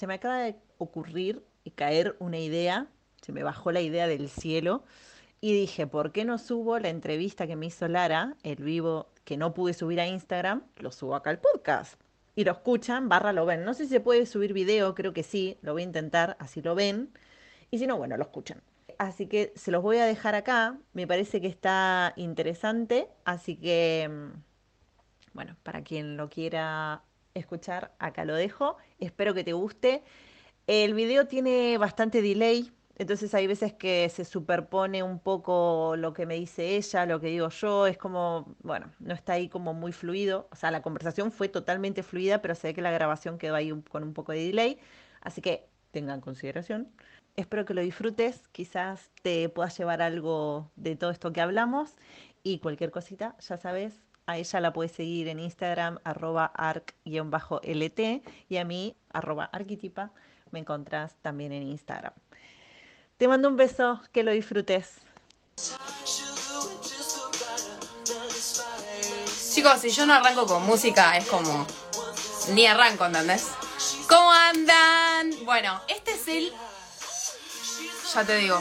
[0.00, 2.86] se me acaba de ocurrir y caer una idea,
[3.20, 4.82] se me bajó la idea del cielo
[5.42, 9.36] y dije, ¿por qué no subo la entrevista que me hizo Lara, el vivo que
[9.36, 12.00] no pude subir a Instagram, lo subo acá al podcast?
[12.34, 13.62] Y lo escuchan, barra lo ven.
[13.62, 16.62] No sé si se puede subir video, creo que sí, lo voy a intentar, así
[16.62, 17.10] lo ven.
[17.70, 18.62] Y si no, bueno, lo escuchan.
[18.96, 24.08] Así que se los voy a dejar acá, me parece que está interesante, así que,
[24.10, 27.02] mm, bueno, para quien lo quiera
[27.34, 28.76] escuchar, acá lo dejo.
[28.98, 30.02] Espero que te guste.
[30.66, 36.26] El video tiene bastante delay, entonces hay veces que se superpone un poco lo que
[36.26, 39.92] me dice ella, lo que digo yo, es como, bueno, no está ahí como muy
[39.92, 40.48] fluido.
[40.52, 43.72] O sea, la conversación fue totalmente fluida, pero se ve que la grabación quedó ahí
[43.90, 44.78] con un poco de delay.
[45.22, 46.92] Así que tengan consideración.
[47.36, 51.96] Espero que lo disfrutes, quizás te puedas llevar algo de todo esto que hablamos
[52.42, 53.94] y cualquier cosita, ya sabes,
[54.26, 58.00] a ella la puedes seguir en Instagram, arroba arc-lt
[58.48, 60.12] y a mí, arroba arquitipa,
[60.50, 62.12] me encontrás también en Instagram.
[63.16, 65.00] Te mando un beso, que lo disfrutes.
[69.52, 71.66] Chicos, si yo no arranco con música, es como.
[72.54, 73.48] Ni arranco, ¿entendés?
[74.08, 75.32] ¿Cómo andan?
[75.44, 76.52] Bueno, este es el.
[78.14, 78.58] Ya te digo.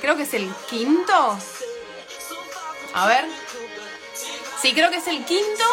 [0.00, 1.38] Creo que es el quinto.
[2.94, 3.24] A ver.
[4.60, 5.64] Sí, creo que es el quinto.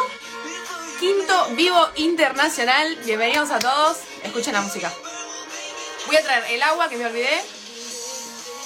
[0.99, 2.95] Quinto vivo internacional.
[3.05, 3.99] Bienvenidos a todos.
[4.23, 4.93] Escuchen la música.
[6.05, 7.41] Voy a traer el agua que me olvidé.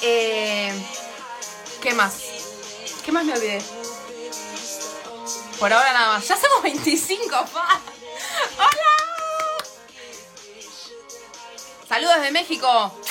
[0.02, 0.73] Eh,
[1.82, 2.16] ¿Qué más?
[3.06, 3.62] ¿Qué más me olvidé?
[5.60, 6.28] Por ahora nada más.
[6.28, 7.80] Ya somos 25, pa.
[8.58, 9.68] ¡Hola!
[11.88, 13.02] Saludos de México.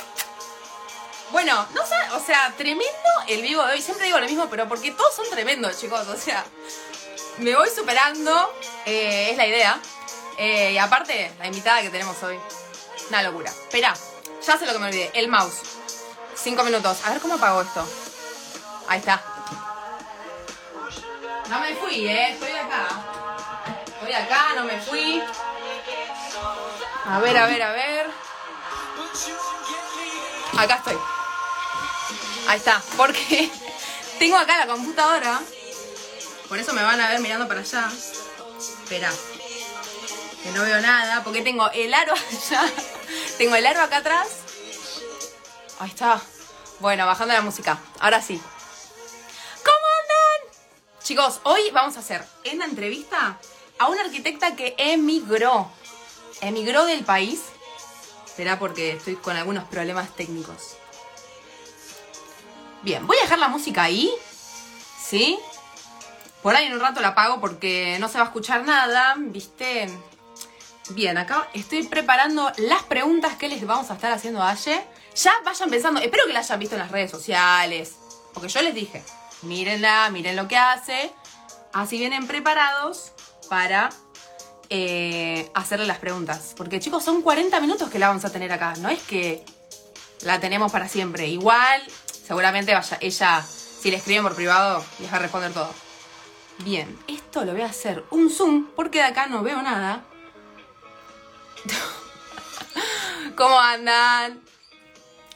[1.31, 2.87] Bueno, no sé, o sea, tremendo
[3.29, 3.83] el vivo de hoy.
[3.83, 6.07] Siempre digo lo mismo, pero porque todos son tremendos, chicos.
[6.09, 6.45] O sea,
[7.39, 9.81] me voy superando, eh, es la idea.
[10.39, 12.39] Eh, y aparte, la invitada que tenemos hoy.
[13.09, 13.51] Una locura.
[13.51, 13.95] Espera,
[14.45, 15.11] ya sé lo que me olvidé.
[15.15, 15.61] El mouse.
[16.35, 16.99] Cinco minutos.
[17.05, 17.87] A ver cómo apago esto.
[18.89, 19.23] Ahí está.
[21.49, 22.33] No me fui, eh.
[22.33, 22.89] Estoy acá.
[23.87, 25.23] Estoy acá, no me fui.
[27.05, 28.11] A ver, a ver, a ver.
[30.59, 30.99] Acá estoy.
[32.49, 32.83] Ahí está.
[32.97, 33.51] Porque
[34.19, 35.41] tengo acá la computadora.
[36.49, 37.91] Por eso me van a ver mirando para allá.
[38.59, 39.13] Espera.
[40.43, 41.25] Que no veo nada.
[41.25, 42.15] Porque tengo el aro
[42.51, 42.73] allá.
[43.39, 44.29] Tengo el aro acá atrás.
[45.79, 46.21] Ahí está.
[46.81, 47.79] Bueno, bajando la música.
[48.01, 48.41] Ahora sí.
[49.65, 50.57] ¿Cómo andan?
[51.03, 53.39] Chicos, hoy vamos a hacer en la entrevista
[53.79, 55.71] a una arquitecta que emigró.
[56.41, 57.41] Emigró del país.
[58.37, 60.77] Será porque estoy con algunos problemas técnicos.
[62.83, 64.13] Bien, voy a dejar la música ahí.
[65.03, 65.39] ¿Sí?
[66.43, 69.89] Por ahí en un rato la apago porque no se va a escuchar nada, ¿viste?
[70.91, 74.85] Bien, acá estoy preparando las preguntas que les vamos a estar haciendo a Aye.
[75.17, 77.97] Ya vayan pensando, espero que la hayan visto en las redes sociales.
[78.33, 79.03] Porque yo les dije,
[79.43, 81.11] mírenla, miren lo que hace.
[81.73, 83.13] Así vienen preparados
[83.49, 83.91] para
[84.71, 86.55] eh, hacerle las preguntas.
[86.57, 88.75] Porque chicos, son 40 minutos que la vamos a tener acá.
[88.79, 89.45] No es que
[90.23, 91.27] la tenemos para siempre.
[91.27, 91.83] Igual,
[92.27, 95.86] seguramente vaya, ella, si le escriben por privado, les va a responder todo.
[96.59, 100.05] Bien, esto lo voy a hacer un zoom porque de acá no veo nada.
[103.37, 104.41] ¿Cómo andan?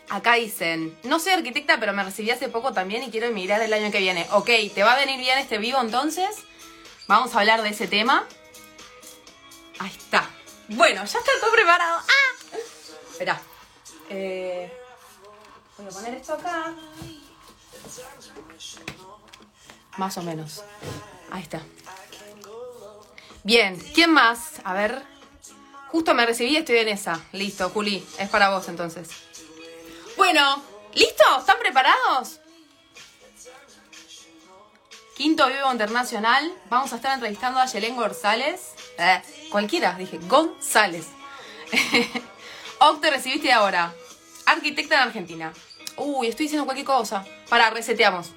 [0.09, 3.73] Acá dicen, no soy arquitecta, pero me recibí hace poco también y quiero emigrar el
[3.73, 4.27] año que viene.
[4.33, 6.31] Ok, ¿te va a venir bien este vivo entonces?
[7.07, 8.27] Vamos a hablar de ese tema.
[9.79, 10.29] Ahí está.
[10.69, 11.99] Bueno, ya está todo preparado.
[11.99, 12.57] ¡Ah!
[13.11, 13.41] Espera.
[14.09, 14.73] Eh,
[15.77, 16.75] voy a poner esto acá.
[20.01, 20.65] Más o menos.
[21.31, 21.61] Ahí está.
[23.43, 24.55] Bien, ¿quién más?
[24.65, 25.03] A ver.
[25.89, 27.21] Justo me recibí y estoy en esa.
[27.33, 28.03] Listo, Juli.
[28.19, 29.11] Es para vos entonces.
[30.17, 30.63] Bueno,
[30.95, 31.23] ¿listo?
[31.39, 32.41] ¿Están preparados?
[35.19, 36.51] Quinto Vivo Internacional.
[36.71, 38.73] Vamos a estar entrevistando a Yelén González.
[38.97, 40.19] Eh, cualquiera, dije.
[40.29, 41.09] González.
[42.79, 43.93] Oc, te recibiste ahora.
[44.47, 45.53] Arquitecta en Argentina.
[45.99, 47.23] Uy, estoy diciendo cualquier cosa.
[47.51, 48.31] Para, reseteamos.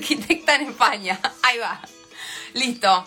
[0.00, 1.20] Arquitecta en España.
[1.42, 1.78] Ahí va.
[2.54, 3.04] Listo.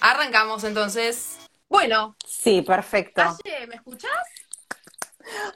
[0.00, 1.38] Arrancamos entonces.
[1.68, 3.20] Bueno, Sí, perfecto.
[3.44, 4.12] Aye, ¿me escuchás?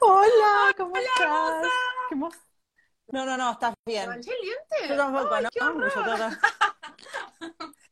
[0.01, 1.71] Hola, ¿cómo estás?
[2.09, 2.33] ¿Qué mo-
[3.13, 4.09] No, no, no, estás ¿Me bien.
[4.09, 4.89] manché el diente?
[4.89, 5.51] Yo tampoco, Ay, ¿no?
[5.55, 6.37] Yo tampoco.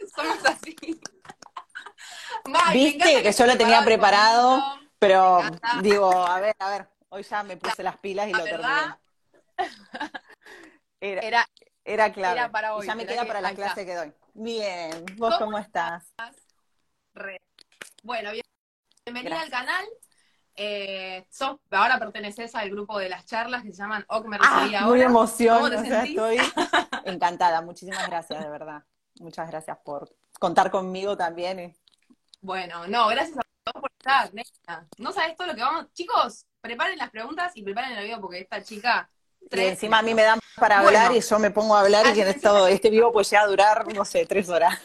[0.17, 0.77] Somos así.
[2.73, 5.43] Viste que yo lo tenía preparado pero
[5.83, 8.99] digo, a ver, a ver, hoy ya me puse las pilas y lo verdad,
[9.59, 10.01] terminé.
[11.01, 11.49] Era, Era,
[11.87, 12.39] era clave.
[12.39, 13.63] era para Y hoy, ya me queda que- para la está.
[13.63, 14.13] clase que doy.
[14.35, 16.13] Bien, ¿vos ¿Cómo cómo estás?
[17.15, 17.41] re.
[18.03, 18.45] Bueno, bien.
[19.07, 19.85] bienvenida al canal.
[20.59, 21.27] Eh,
[21.71, 25.85] ahora perteneces al grupo de las charlas que se llaman OCME ah, Muy emoción, o
[25.85, 26.39] sea, estoy
[27.05, 27.61] encantada.
[27.63, 28.83] Muchísimas gracias, de verdad.
[29.21, 31.75] Muchas gracias por contar conmigo también.
[32.41, 34.31] Bueno, no, gracias a todos por estar,
[34.99, 35.93] No sabes todo lo que vamos.
[35.93, 39.11] Chicos, preparen las preguntas y preparen el video porque esta chica.
[39.51, 42.21] Y encima a mí me dan para hablar y yo me pongo a hablar y
[42.21, 44.79] en esto, este vivo pues ya a durar, no sé, tres horas.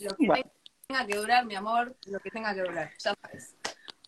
[0.00, 0.44] Lo que
[0.88, 3.54] tenga que durar, mi amor, lo que tenga que durar, ya sabes.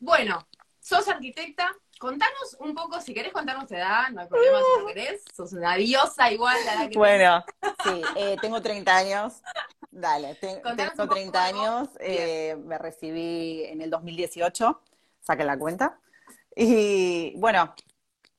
[0.00, 0.46] Bueno,
[0.80, 4.86] sos arquitecta, contanos un poco, si querés contarnos tu edad, no hay problema si no
[4.86, 7.44] querés, sos una diosa igual la que Bueno,
[7.84, 9.42] sí, eh, tengo 30 años,
[9.90, 14.80] dale, tengo 30 años, eh, me recibí en el 2018,
[15.20, 15.98] saquen la cuenta,
[16.56, 17.74] y bueno,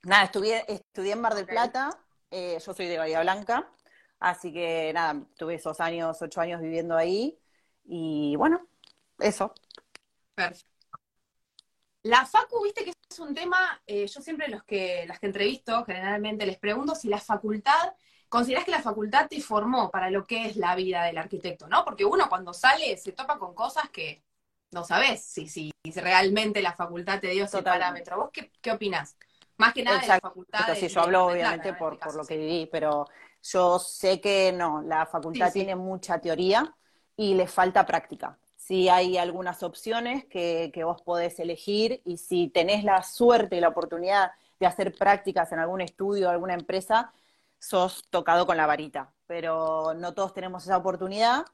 [0.05, 1.89] nada, estudié, estudié en Mar del Plata,
[2.31, 3.69] eh, yo soy de Bahía Blanca,
[4.19, 7.37] así que nada, tuve esos años, ocho años viviendo ahí,
[7.83, 8.67] y bueno,
[9.19, 9.53] eso.
[10.33, 10.69] Perfecto.
[12.03, 15.83] La Facu, viste que es un tema, eh, yo siempre los que, las que entrevisto,
[15.85, 17.93] generalmente les pregunto si la facultad,
[18.29, 21.83] consideras que la facultad te formó para lo que es la vida del arquitecto, ¿no?
[21.83, 24.23] Porque uno cuando sale se topa con cosas que
[24.71, 28.17] no sabes si, si, realmente la facultad te dio ese parámetro.
[28.17, 29.17] ¿Vos qué, qué opinás?
[29.57, 30.75] Más que nada de la facultad.
[30.75, 33.05] sí, yo hablo obviamente por, por lo que viví, pero
[33.41, 36.75] yo sé que no, la facultad tiene mucha teoría
[37.15, 38.37] y le falta práctica.
[38.55, 43.67] Si hay algunas opciones que, vos podés elegir y si tenés la suerte y la
[43.67, 47.13] oportunidad de hacer prácticas en algún estudio o alguna empresa,
[47.59, 49.13] sos tocado con la varita.
[49.27, 51.45] Pero no todos tenemos esa oportunidad.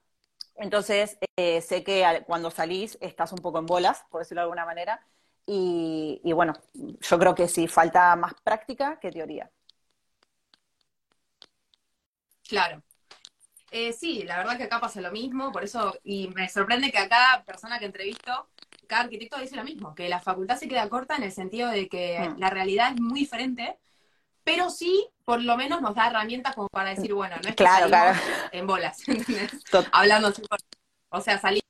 [0.56, 4.65] Entonces, eh, sé que cuando salís estás un poco en bolas, por decirlo de alguna
[4.65, 5.06] manera.
[5.45, 9.49] Y, y bueno, yo creo que sí, falta más práctica que teoría.
[12.47, 12.83] Claro,
[13.71, 16.97] eh, sí, la verdad que acá pasa lo mismo, por eso, y me sorprende que
[16.97, 18.49] a cada persona que entrevisto,
[18.85, 21.88] cada arquitecto dice lo mismo, que la facultad se queda corta en el sentido de
[21.88, 22.38] que mm.
[22.38, 23.79] la realidad es muy diferente,
[24.43, 27.63] pero sí, por lo menos nos da herramientas como para decir, bueno, no es que
[27.63, 28.19] claro,
[28.51, 29.51] en bolas, ¿entendés?
[29.93, 30.33] Hablando,
[31.09, 31.60] o sea, salimos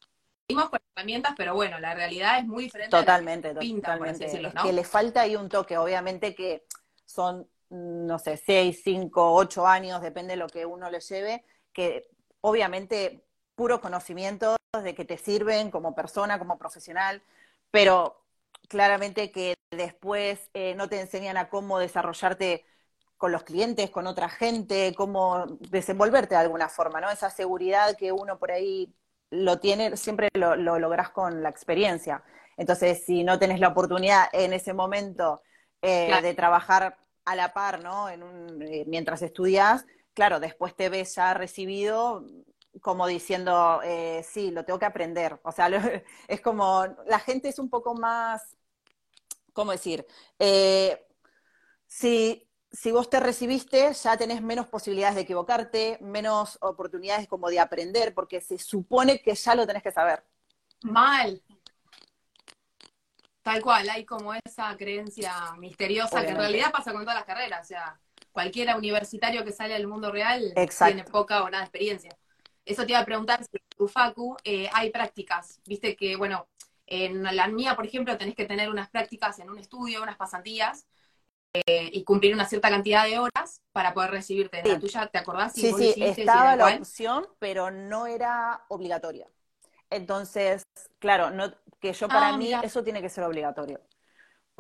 [0.56, 2.96] con herramientas, pero bueno, la realidad es muy diferente.
[2.96, 4.26] Totalmente, totalmente.
[4.26, 6.66] Es que le falta ahí un toque, obviamente que
[7.06, 11.44] son, no sé, seis, cinco, ocho años, depende de lo que uno le lleve,
[11.74, 12.08] que
[12.42, 13.24] obviamente
[13.56, 17.22] puro conocimiento de que te sirven como persona, como profesional,
[17.70, 18.24] pero
[18.68, 22.66] claramente que después eh, no te enseñan a cómo desarrollarte
[23.18, 27.12] con los clientes, con otra gente, cómo desenvolverte de alguna forma, ¿no?
[27.12, 28.92] Esa seguridad que uno por ahí
[29.32, 32.24] lo tiene, siempre lo, lo lográs con la experiencia.
[32.58, 35.42] Entonces, si no tenés la oportunidad en ese momento
[35.82, 38.08] eh, de trabajar a la par, ¿no?
[38.10, 42.24] En un, eh, mientras estudias, claro, después te ves ya recibido
[42.82, 45.40] como diciendo, eh, sí, lo tengo que aprender.
[45.44, 45.70] O sea,
[46.28, 48.58] es como, la gente es un poco más,
[49.54, 50.06] ¿cómo decir?
[51.88, 57.60] Si, si vos te recibiste, ya tenés menos posibilidades de equivocarte, menos oportunidades como de
[57.60, 60.24] aprender, porque se supone que ya lo tenés que saber.
[60.84, 61.42] Mal.
[63.42, 67.66] Tal cual, hay como esa creencia misteriosa que en realidad pasa con todas las carreras.
[67.66, 68.00] O sea,
[68.32, 72.18] cualquiera universitario que sale al mundo real tiene poca o nada de experiencia.
[72.64, 75.60] Eso te iba a preguntar si en tu facu eh, hay prácticas.
[75.66, 76.48] Viste que, bueno,
[76.86, 80.86] en la mía, por ejemplo, tenés que tener unas prácticas en un estudio, unas pasantías,
[81.54, 84.60] eh, y cumplir una cierta cantidad de horas para poder recibirte.
[84.60, 85.54] ¿En la tuya te acordás?
[85.54, 89.28] sí, sí, estaba la opción, pero no era obligatoria.
[89.90, 90.64] Entonces,
[91.00, 93.82] claro, no, que yo para ah, mí eso tiene que ser obligatorio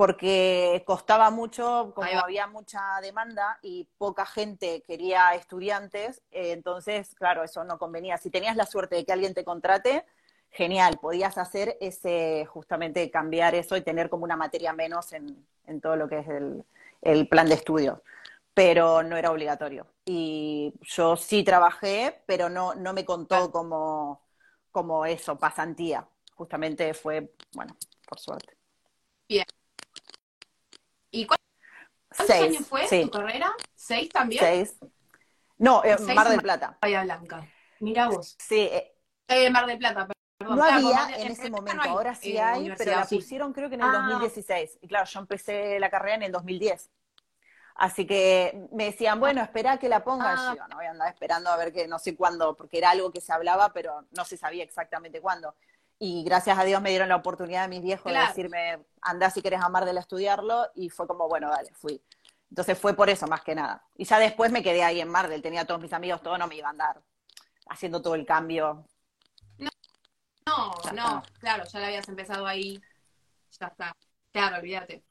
[0.02, 7.44] porque costaba mucho, como había mucha demanda y poca gente quería estudiantes, eh, entonces, claro,
[7.44, 8.18] eso no convenía.
[8.18, 10.04] Si tenías la suerte de que alguien te contrate,
[10.50, 15.46] genial, podías hacer ese, justamente cambiar eso y tener como una materia menos en,
[15.82, 16.66] todo lo que es el,
[17.30, 18.04] plan de estudio,
[18.54, 19.88] pero no era obligatorio.
[20.06, 24.26] Y yo sí trabajé, pero no, no me contó como,
[24.72, 26.08] como eso, pasantía.
[26.36, 27.76] Justamente fue, bueno,
[28.08, 28.58] por suerte.
[29.28, 29.46] Bien.
[31.12, 33.54] ¿Y cuántos años fue tu carrera?
[33.76, 34.44] ¿Seis también?
[34.44, 34.78] Seis.
[35.58, 36.78] No, eh, Mar del Plata.
[36.82, 37.48] Bahía Blanca.
[37.80, 38.36] Mira vos.
[38.40, 38.62] Sí.
[38.62, 38.96] Eh,
[39.28, 40.08] eh Mar del Plata,
[40.56, 43.82] No había en ese momento, ahora sí eh, hay, pero la pusieron creo que en
[43.82, 44.72] el 2016.
[44.74, 44.78] Ah.
[44.82, 46.90] Y claro, yo empecé la carrera en el 2010.
[47.76, 50.38] Así que me decían, bueno, espera que la pongan.
[50.38, 50.56] Ah.
[50.58, 53.12] Yo no voy a andar esperando a ver que no sé cuándo, porque era algo
[53.12, 55.56] que se hablaba, pero no se sabía exactamente cuándo.
[55.98, 59.42] Y gracias a Dios me dieron la oportunidad de mis viejos de decirme, anda si
[59.42, 62.02] querés amar de estudiarlo, y fue como, bueno, dale, fui.
[62.50, 63.86] Entonces fue por eso más que nada.
[63.96, 66.56] Y ya después me quedé ahí en Mardel, tenía todos mis amigos, todo no me
[66.56, 67.02] iba a andar
[67.70, 68.86] haciendo todo el cambio.
[70.46, 72.82] No, no Claro, ya la habías empezado ahí.
[73.60, 73.96] Ya está.
[74.32, 75.04] Claro, olvídate.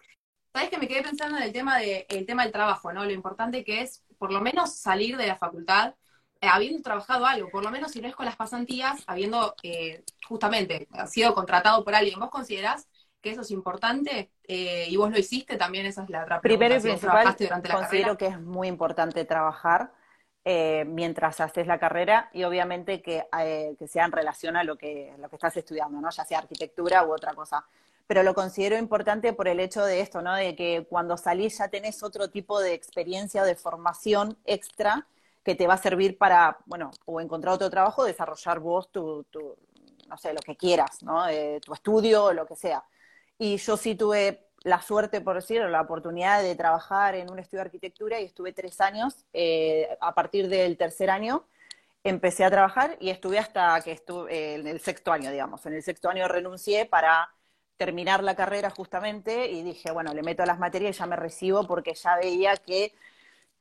[0.52, 3.04] Sabes que me quedé pensando en el tema de el tema del trabajo, ¿no?
[3.04, 5.94] Lo importante que es por lo menos salir de la facultad
[6.42, 10.02] eh, habiendo trabajado algo, por lo menos si no es con las pasantías, habiendo eh,
[10.26, 12.18] justamente sido contratado por alguien.
[12.18, 12.88] ¿Vos considerás
[13.20, 14.30] que eso es importante?
[14.44, 16.66] Eh, y vos lo hiciste también, esa es la otra pregunta.
[16.66, 17.36] Primero y principal,
[17.70, 19.92] considero que es muy importante trabajar
[20.44, 24.76] eh, mientras haces la carrera y obviamente que, eh, que, sea en relación a lo
[24.76, 26.10] que, lo que estás estudiando, ¿no?
[26.10, 27.64] ya sea arquitectura u otra cosa.
[28.06, 30.34] Pero lo considero importante por el hecho de esto, ¿no?
[30.34, 35.06] de que cuando salís ya tenés otro tipo de experiencia de formación extra
[35.44, 39.56] que te va a servir para, bueno, o encontrar otro trabajo, desarrollar vos tu, tu
[40.10, 41.28] no sé, lo que quieras, ¿no?
[41.28, 42.82] Eh, tu estudio lo que sea.
[43.38, 47.60] Y yo sí tuve la suerte, por decirlo, la oportunidad de trabajar en un estudio
[47.60, 49.24] de arquitectura y estuve tres años.
[49.32, 51.46] Eh, a partir del tercer año
[52.04, 55.64] empecé a trabajar y estuve hasta que estuve eh, en el sexto año, digamos.
[55.66, 57.30] En el sexto año renuncié para
[57.76, 61.66] terminar la carrera justamente y dije, bueno, le meto las materias y ya me recibo
[61.66, 62.92] porque ya veía que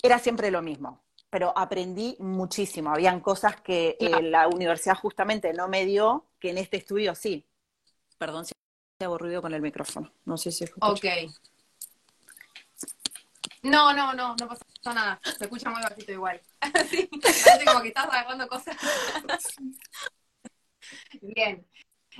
[0.01, 1.01] era siempre lo mismo.
[1.29, 2.91] Pero aprendí muchísimo.
[2.91, 7.45] Habían cosas que eh, la universidad justamente no me dio, que en este estudio sí.
[8.17, 8.53] Perdón si
[9.05, 10.11] aburrido con el micrófono.
[10.25, 10.87] No sé si escucha.
[10.87, 11.05] Ok.
[13.63, 15.19] No, no, no, no pasa nada.
[15.23, 16.41] Se escucha muy bajito igual.
[16.89, 17.09] sí,
[17.65, 18.75] como que estás agarrando cosas.
[21.21, 21.65] Bien.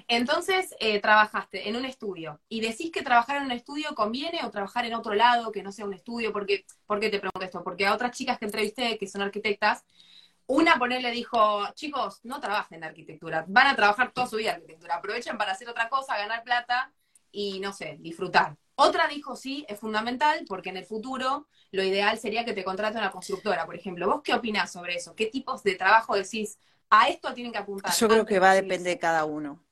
[0.08, 4.52] Entonces, eh, trabajaste en un estudio y decís que trabajar en un estudio conviene o
[4.52, 6.32] trabajar en otro lado que no sea un estudio.
[6.32, 7.64] Porque, ¿Por qué te pregunto esto?
[7.64, 9.84] Porque a otras chicas que entrevisté, que son arquitectas,
[10.50, 14.56] una le dijo, chicos, no trabajen en arquitectura, van a trabajar toda su vida en
[14.56, 16.92] arquitectura, aprovechen para hacer otra cosa, ganar plata
[17.32, 18.58] y, no sé, disfrutar.
[18.74, 22.98] Otra dijo, sí, es fundamental porque en el futuro lo ideal sería que te contrate
[22.98, 24.08] una constructora, por ejemplo.
[24.08, 25.14] ¿Vos qué opinás sobre eso?
[25.16, 26.58] ¿Qué tipos de trabajo decís?
[26.90, 27.94] A esto tienen que apuntar.
[27.94, 29.64] Yo creo que va a depender de cada uno.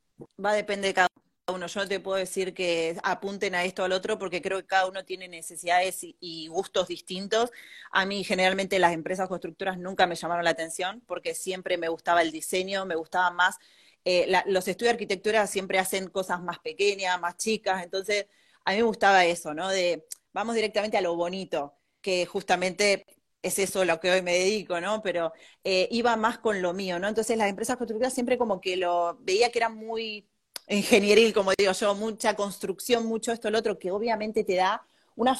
[0.43, 1.26] Va a depender de cada uno.
[1.49, 4.65] Yo no te puedo decir que apunten a esto o al otro porque creo que
[4.65, 7.51] cada uno tiene necesidades y, gustos distintos.
[7.89, 12.21] A mí generalmente las empresas constructoras nunca me llamaron la atención porque siempre me gustaba
[12.21, 13.57] el diseño, me gustaba más.
[14.03, 18.25] Eh, los estudios de arquitectura siempre hacen cosas más pequeñas, más chicas, entonces
[18.65, 19.69] a mí me gustaba eso, ¿no?
[19.69, 23.05] De vamos directamente a lo bonito, que justamente
[23.41, 25.01] es eso lo que hoy me dedico, ¿no?
[25.01, 25.31] Pero
[25.63, 27.07] eh, iba más con lo mío, ¿no?
[27.07, 30.27] Entonces las empresas constructoras siempre como que lo veía que era muy
[30.67, 34.81] ingenieril, como digo yo, mucha construcción, mucho esto, lo otro, que obviamente te da
[35.15, 35.37] una,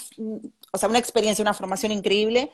[0.71, 2.51] o sea, una experiencia, una formación increíble,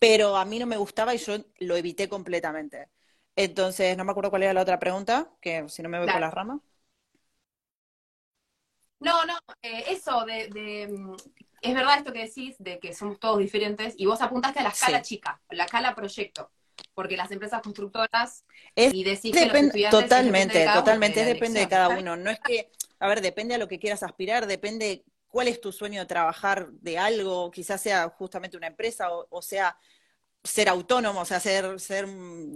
[0.00, 2.88] pero a mí no me gustaba y yo lo evité completamente.
[3.36, 6.20] Entonces, no me acuerdo cuál era la otra pregunta, que si no me voy por
[6.20, 6.60] las ramas.
[9.00, 11.14] No, no, eh, eso de, mm,
[11.62, 14.70] es verdad esto que decís, de que somos todos diferentes, y vos apuntaste a la
[14.70, 16.50] escala chica, la escala proyecto
[16.94, 18.44] porque las empresas constructoras
[18.74, 22.16] y decís que los totalmente, totalmente, depende de cada uno.
[22.16, 25.72] No es que, a ver, depende a lo que quieras aspirar, depende cuál es tu
[25.72, 29.76] sueño de trabajar de algo, quizás sea justamente una empresa o, sea
[30.42, 32.06] ser autónomo, o sea, ser, ser,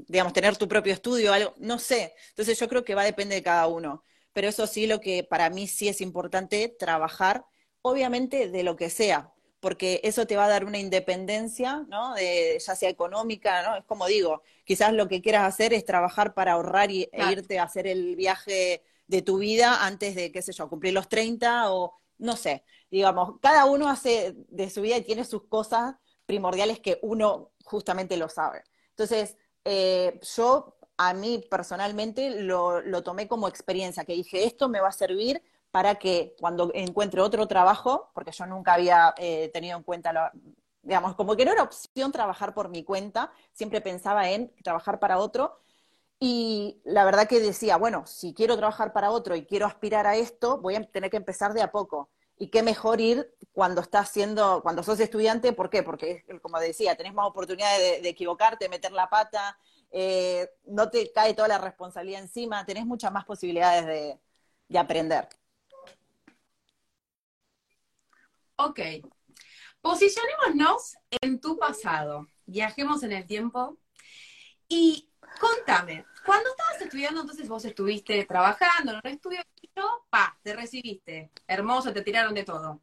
[0.06, 2.14] digamos, tener tu propio estudio, algo, no sé.
[2.30, 4.04] Entonces yo creo que va a depender de cada uno.
[4.32, 7.44] Pero eso sí, lo que para mí sí es importante, trabajar,
[7.82, 9.31] obviamente de lo que sea,
[9.62, 12.14] porque eso te va a dar una independencia, ¿no?
[12.14, 13.76] De, ya sea económica, ¿no?
[13.76, 17.60] Es como digo, quizás lo que quieras hacer es trabajar para ahorrar y, e irte
[17.60, 21.72] a hacer el viaje de tu vida antes de, qué sé yo, cumplir los 30
[21.72, 25.94] o no sé, digamos, cada uno hace de su vida y tiene sus cosas
[26.26, 28.64] primordiales que uno justamente lo sabe.
[28.90, 34.80] Entonces, eh, yo a mí personalmente lo, lo tomé como experiencia, que dije, esto me
[34.80, 35.40] va a servir
[35.72, 40.30] para que cuando encuentre otro trabajo, porque yo nunca había eh, tenido en cuenta,
[40.82, 45.18] digamos, como que no era opción trabajar por mi cuenta, siempre pensaba en trabajar para
[45.18, 45.58] otro.
[46.20, 50.14] Y la verdad que decía, bueno, si quiero trabajar para otro y quiero aspirar a
[50.16, 52.10] esto, voy a tener que empezar de a poco.
[52.38, 55.82] Y qué mejor ir cuando estás siendo, cuando sos estudiante, ¿por qué?
[55.82, 59.56] Porque, como decía, tenés más oportunidad de, equivocarte, meter la pata,
[59.90, 63.86] eh, no te cae toda la responsabilidad encima, tenés muchas más posibilidades
[64.68, 65.28] de aprender.
[68.56, 68.80] Ok.
[69.80, 72.28] Posicionémonos en tu pasado.
[72.46, 73.78] Viajemos en el tiempo.
[74.68, 75.08] Y
[75.40, 79.40] contame, cuando estabas estudiando, entonces vos estuviste trabajando en un estudio,
[80.08, 81.30] pa, te recibiste.
[81.46, 82.80] Hermoso, te tiraron de todo.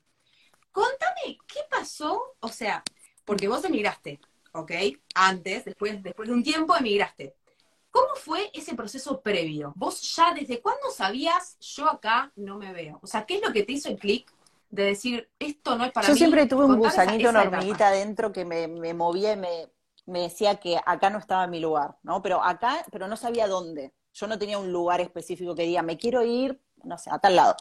[0.72, 2.36] Contame, ¿qué pasó?
[2.40, 2.84] O sea,
[3.26, 4.20] porque vos emigraste,
[4.54, 4.72] ¿ok?
[5.16, 7.36] Antes, después, después de un tiempo, emigraste.
[7.92, 9.74] ¿Cómo fue ese proceso previo?
[9.76, 13.00] Vos ya desde cuándo sabías, yo acá no me veo?
[13.02, 14.32] O sea, ¿qué es lo que te hizo el clic
[14.70, 16.20] de decir, esto no es para Yo mí.
[16.20, 19.68] siempre tuve un gusanito, una hormiguita adentro que me, movía y me,
[20.06, 22.22] me decía que acá no estaba mi lugar, ¿no?
[22.22, 23.94] Pero acá, pero no sabía dónde.
[24.14, 27.36] Yo no tenía un lugar específico que diga, me quiero ir, no sé, a tal
[27.36, 27.56] lado.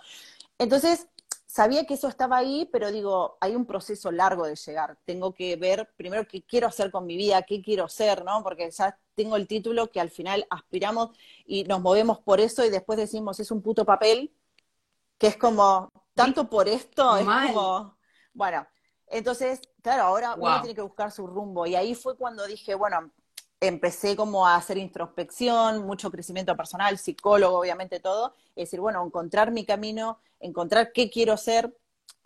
[0.59, 1.09] Entonces,
[1.47, 4.99] sabía que eso estaba ahí, pero digo, hay un proceso largo de llegar.
[5.05, 8.43] Tengo que ver primero qué quiero hacer con mi vida, qué quiero ser, ¿no?
[8.43, 11.11] Porque ya tengo el título que al final aspiramos
[11.47, 14.33] y nos movemos por eso y después decimos, es un puto papel,
[15.19, 17.97] que es como, tanto por esto, es como,
[18.35, 18.67] bueno,
[19.07, 21.65] entonces, claro, ahora uno tiene que buscar su rumbo.
[21.65, 23.13] Y ahí fue cuando dije, bueno,
[23.61, 28.35] empecé como a hacer introspección, mucho crecimiento personal, psicólogo, obviamente todo.
[28.57, 31.73] Es decir, bueno, encontrar mi camino, encontrar qué quiero ser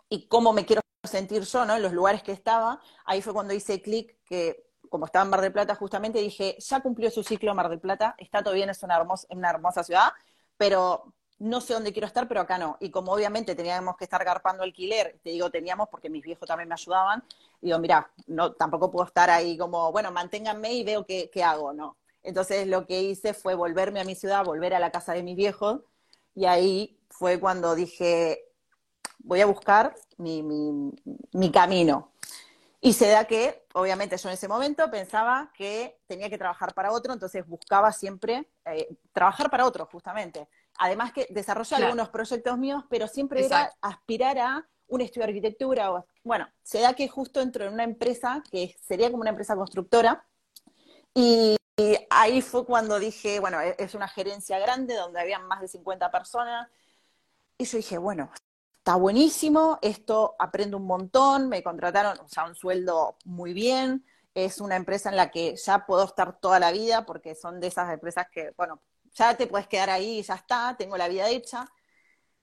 [0.09, 1.75] y cómo me quiero sentir yo, ¿no?
[1.75, 2.81] En los lugares que estaba.
[3.05, 6.81] Ahí fue cuando hice clic que como estaba en Mar del Plata justamente, dije, ya
[6.81, 10.13] cumplió su ciclo Mar del Plata, está todo bien, es una hermosa, una hermosa ciudad,
[10.55, 12.77] pero no sé dónde quiero estar, pero acá no.
[12.79, 16.69] Y como obviamente teníamos que estar garpando alquiler, te digo teníamos porque mis viejos también
[16.69, 17.23] me ayudaban,
[17.61, 21.73] digo, mira, no, tampoco puedo estar ahí como, bueno, manténganme y veo qué, qué hago,
[21.73, 21.97] ¿no?
[22.23, 25.35] Entonces lo que hice fue volverme a mi ciudad, volver a la casa de mis
[25.35, 25.81] viejos,
[26.35, 28.45] y ahí fue cuando dije,
[29.19, 30.93] voy a buscar mi, mi,
[31.33, 32.11] mi camino.
[32.85, 36.91] Y se da que, obviamente, yo en ese momento pensaba que tenía que trabajar para
[36.91, 40.49] otro, entonces buscaba siempre eh, trabajar para otro, justamente.
[40.79, 45.91] Además que desarrollé algunos proyectos míos, pero siempre era aspirar a un estudio de arquitectura.
[45.91, 49.55] O, bueno, se da que justo entro en una empresa que sería como una empresa
[49.55, 50.25] constructora.
[51.13, 51.55] Y,
[52.09, 56.11] ahí fue cuando dije, bueno, e, es una gerencia grande donde habían más de 50
[56.11, 56.69] personas.
[57.57, 58.31] Y yo dije, bueno,
[58.77, 64.59] está buenísimo, esto aprendo un montón, me contrataron, o sea, un sueldo muy bien, es
[64.59, 67.91] una empresa en la que ya puedo estar toda la vida, porque son de esas
[67.93, 68.81] empresas que, bueno,
[69.13, 71.67] ya te puedes quedar ahí ya está, tengo la vida hecha.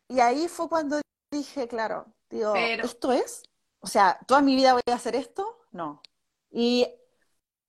[0.08, 1.00] Y ahí fue cuando
[1.30, 3.42] dije, claro, digo, ¿esto es?
[3.80, 5.58] O sea, ¿toda mi vida voy a hacer esto?
[5.72, 6.02] No.
[6.50, 6.86] Y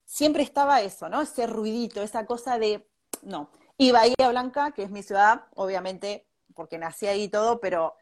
[0.05, 1.21] siempre estaba eso, ¿no?
[1.21, 2.89] Ese ruidito, esa cosa de,
[3.21, 3.51] no.
[3.77, 7.95] Y Bahía Blanca, que es mi ciudad, obviamente, porque nací ahí y todo, pero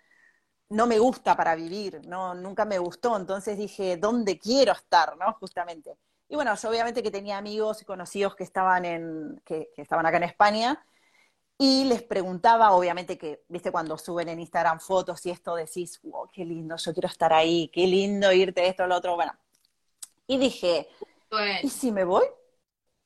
[0.70, 3.16] no me gusta para vivir, no, nunca me gustó.
[3.16, 5.34] Entonces dije, ¿dónde quiero estar, no?
[5.40, 5.98] Justamente.
[6.30, 10.18] Y bueno, yo obviamente que tenía amigos y conocidos que estaban en, que, estaban acá
[10.18, 10.86] en España,
[11.58, 16.30] y les preguntaba, obviamente que, viste, cuando suben en Instagram fotos y esto decís, wow,
[16.32, 19.34] qué lindo, yo quiero estar ahí, qué lindo irte esto, lo otro, bueno.
[20.28, 20.88] Y dije,
[21.64, 22.26] ¿y si me voy?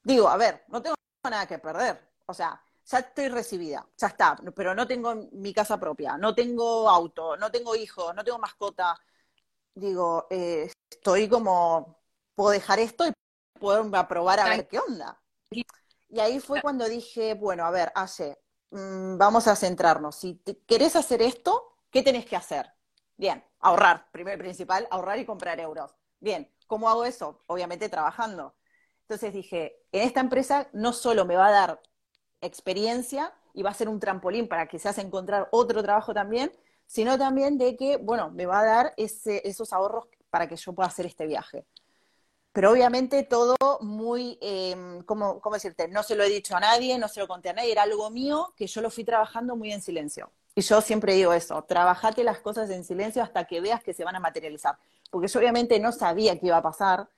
[0.03, 1.99] Digo, a ver, no tengo nada que perder.
[2.25, 6.89] O sea, ya estoy recibida, ya está, pero no tengo mi casa propia, no tengo
[6.89, 8.99] auto, no tengo hijos, no tengo mascota.
[9.73, 12.02] Digo, eh, estoy como,
[12.35, 13.11] puedo dejar esto y
[13.59, 15.21] puedo probar a ver qué onda.
[16.09, 18.39] Y ahí fue cuando dije, bueno, a ver, hace,
[18.71, 20.15] mm, vamos a centrarnos.
[20.15, 22.71] Si querés hacer esto, ¿qué tenés que hacer?
[23.17, 25.95] Bien, ahorrar, primer principal, ahorrar y comprar euros.
[26.19, 27.41] Bien, ¿cómo hago eso?
[27.47, 28.55] Obviamente trabajando.
[29.01, 31.81] Entonces dije, en esta empresa no solo me va a dar
[32.41, 36.51] experiencia y va a ser un trampolín para que quizás encontrar otro trabajo también,
[36.85, 40.73] sino también de que, bueno, me va a dar ese, esos ahorros para que yo
[40.73, 41.65] pueda hacer este viaje.
[42.53, 45.87] Pero obviamente todo muy, eh, ¿cómo, ¿cómo, decirte?
[45.87, 48.11] No se lo he dicho a nadie, no se lo conté a nadie, era algo
[48.11, 50.31] mío que yo lo fui trabajando muy en silencio.
[50.55, 54.03] Y yo siempre digo eso, trabajate las cosas en silencio hasta que veas que se
[54.03, 54.77] van a materializar.
[55.09, 57.09] Porque yo obviamente no sabía qué iba a pasar,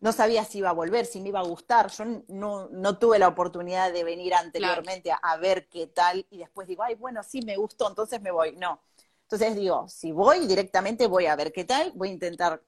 [0.00, 1.90] no sabía si iba a volver, si me iba a gustar.
[1.90, 6.68] Yo no, no tuve la oportunidad de venir anteriormente a, ver qué tal y después
[6.68, 8.52] digo, ay, bueno, sí, me gustó, entonces me voy.
[8.52, 8.80] No.
[9.22, 12.62] Entonces digo, si voy directamente voy a ver qué tal, voy a intentar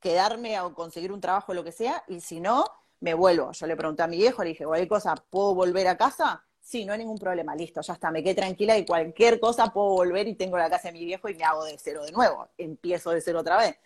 [0.00, 2.64] quedarme o conseguir un trabajo, lo que sea, y si no,
[3.00, 3.52] me vuelvo.
[3.52, 6.44] Yo le pregunté a mi viejo, le dije, cualquier cosa, ¿puedo volver a casa?
[6.60, 9.90] Sí, no hay ningún problema, listo, ya está, me quedé tranquila y cualquier cosa puedo
[9.90, 12.48] volver y tengo la casa de mi viejo y me hago de cero de nuevo,
[12.56, 13.76] empiezo de cero otra vez.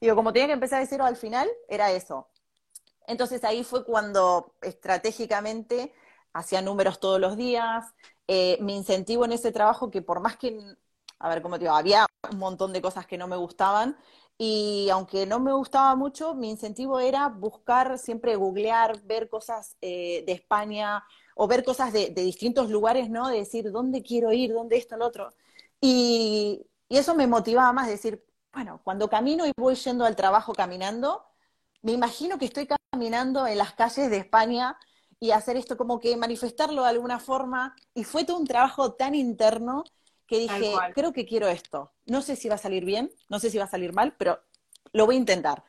[0.00, 2.28] Digo, como tenía que empezar de cero al final, era eso,
[3.06, 5.94] entonces ahí fue cuando estratégicamente
[6.34, 7.86] hacía números todos los días,
[8.26, 10.60] eh, mi incentivo en ese trabajo que por más que,
[11.18, 13.96] a ver, como te digo, había un montón de cosas que no me gustaban
[14.38, 20.22] y aunque no me gustaba mucho, mi incentivo era buscar, siempre googlear, ver cosas eh,
[20.26, 23.28] de España o ver cosas de, distintos lugares, ¿no?
[23.28, 24.52] De decir, ¿dónde quiero ir?
[24.52, 25.32] ¿Dónde esto, lo otro?
[25.80, 30.52] Y, y eso me motivaba más, decir, bueno, cuando camino y voy yendo al trabajo
[30.54, 31.24] caminando,
[31.82, 34.78] me imagino que estoy caminando en las calles de España
[35.20, 37.74] y hacer esto como que manifestarlo de alguna forma.
[37.94, 39.84] Y fue todo un trabajo tan interno
[40.28, 41.94] que dije, creo que quiero esto.
[42.06, 44.40] No sé si va a salir bien, no sé si va a salir mal, pero
[44.92, 45.64] lo voy a intentar.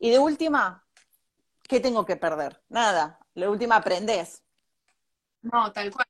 [0.00, 0.84] Y de última,
[1.62, 2.60] ¿qué tengo que perder?
[2.68, 3.20] Nada.
[3.34, 4.42] De última, aprendes.
[5.42, 6.08] No, tal cual.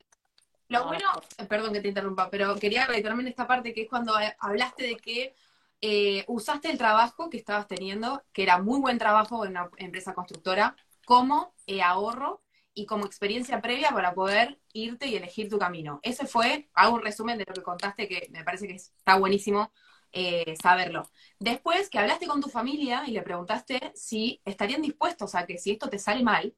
[0.69, 1.11] Lo bueno,
[1.49, 4.97] perdón que te interrumpa, pero quería reiterarme en esta parte que es cuando hablaste de
[4.97, 5.35] que
[5.83, 10.15] eh, usaste el trabajo que estabas teniendo, que era muy buen trabajo en una empresa
[10.15, 12.41] constructora, como eh, ahorro
[12.75, 16.01] y como experiencia previa para poder irte y elegir tu camino.
[16.03, 19.73] Ese fue, hago un resumen de lo que contaste, que me parece que está buenísimo
[20.13, 21.09] eh, saberlo.
[21.39, 25.73] Después que hablaste con tu familia y le preguntaste si estarían dispuestos a que si
[25.73, 26.55] esto te sale mal,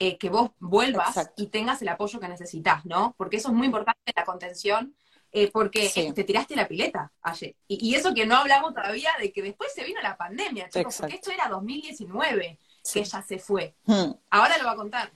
[0.00, 3.14] eh, que vos vuelvas y tengas el apoyo que necesitas, ¿no?
[3.16, 4.96] Porque eso es muy importante, la contención,
[5.32, 7.56] eh, porque te tiraste la pileta ayer.
[7.66, 11.16] Y, eso que no hablamos todavía de que después se vino la pandemia, chicos, porque
[11.16, 12.58] esto era 2019
[12.92, 13.74] que ya se fue.
[13.84, 14.12] Hmm.
[14.30, 15.12] Ahora lo va a contar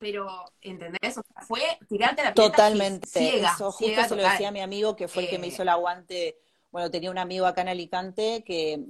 [0.00, 0.26] pero
[0.62, 1.18] ¿entendés?
[1.18, 3.06] O sea, fue tirarte la Totalmente.
[3.06, 5.62] Ciega, Eso justo se lo decía a mi amigo que fue el que me hizo
[5.62, 6.38] el aguante.
[6.72, 8.80] Bueno, tenía un amigo acá en Alicante que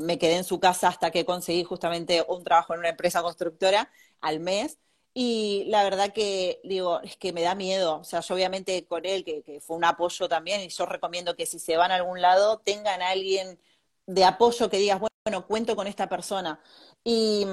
[0.00, 3.90] me quedé en su casa hasta que conseguí justamente un trabajo en una empresa constructora
[4.20, 4.78] al mes.
[5.14, 8.00] Y la verdad que digo, es que me da miedo.
[8.00, 11.36] O sea, yo obviamente con él, que, que, fue un apoyo también, y yo recomiendo
[11.36, 13.58] que si se van a algún lado, tengan a alguien
[14.06, 16.60] de apoyo que digas, bueno, cuento con esta persona.
[17.04, 17.46] Y,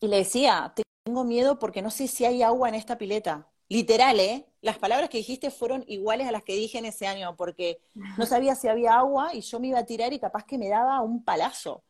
[0.00, 3.48] y le decía, tengo miedo porque no sé si hay agua en esta pileta.
[3.68, 4.46] Literal, ¿eh?
[4.60, 7.80] Las palabras que dijiste fueron iguales a las que dije en ese año, porque
[8.18, 10.68] no sabía si había agua y yo me iba a tirar y capaz que me
[10.68, 11.82] daba un palazo.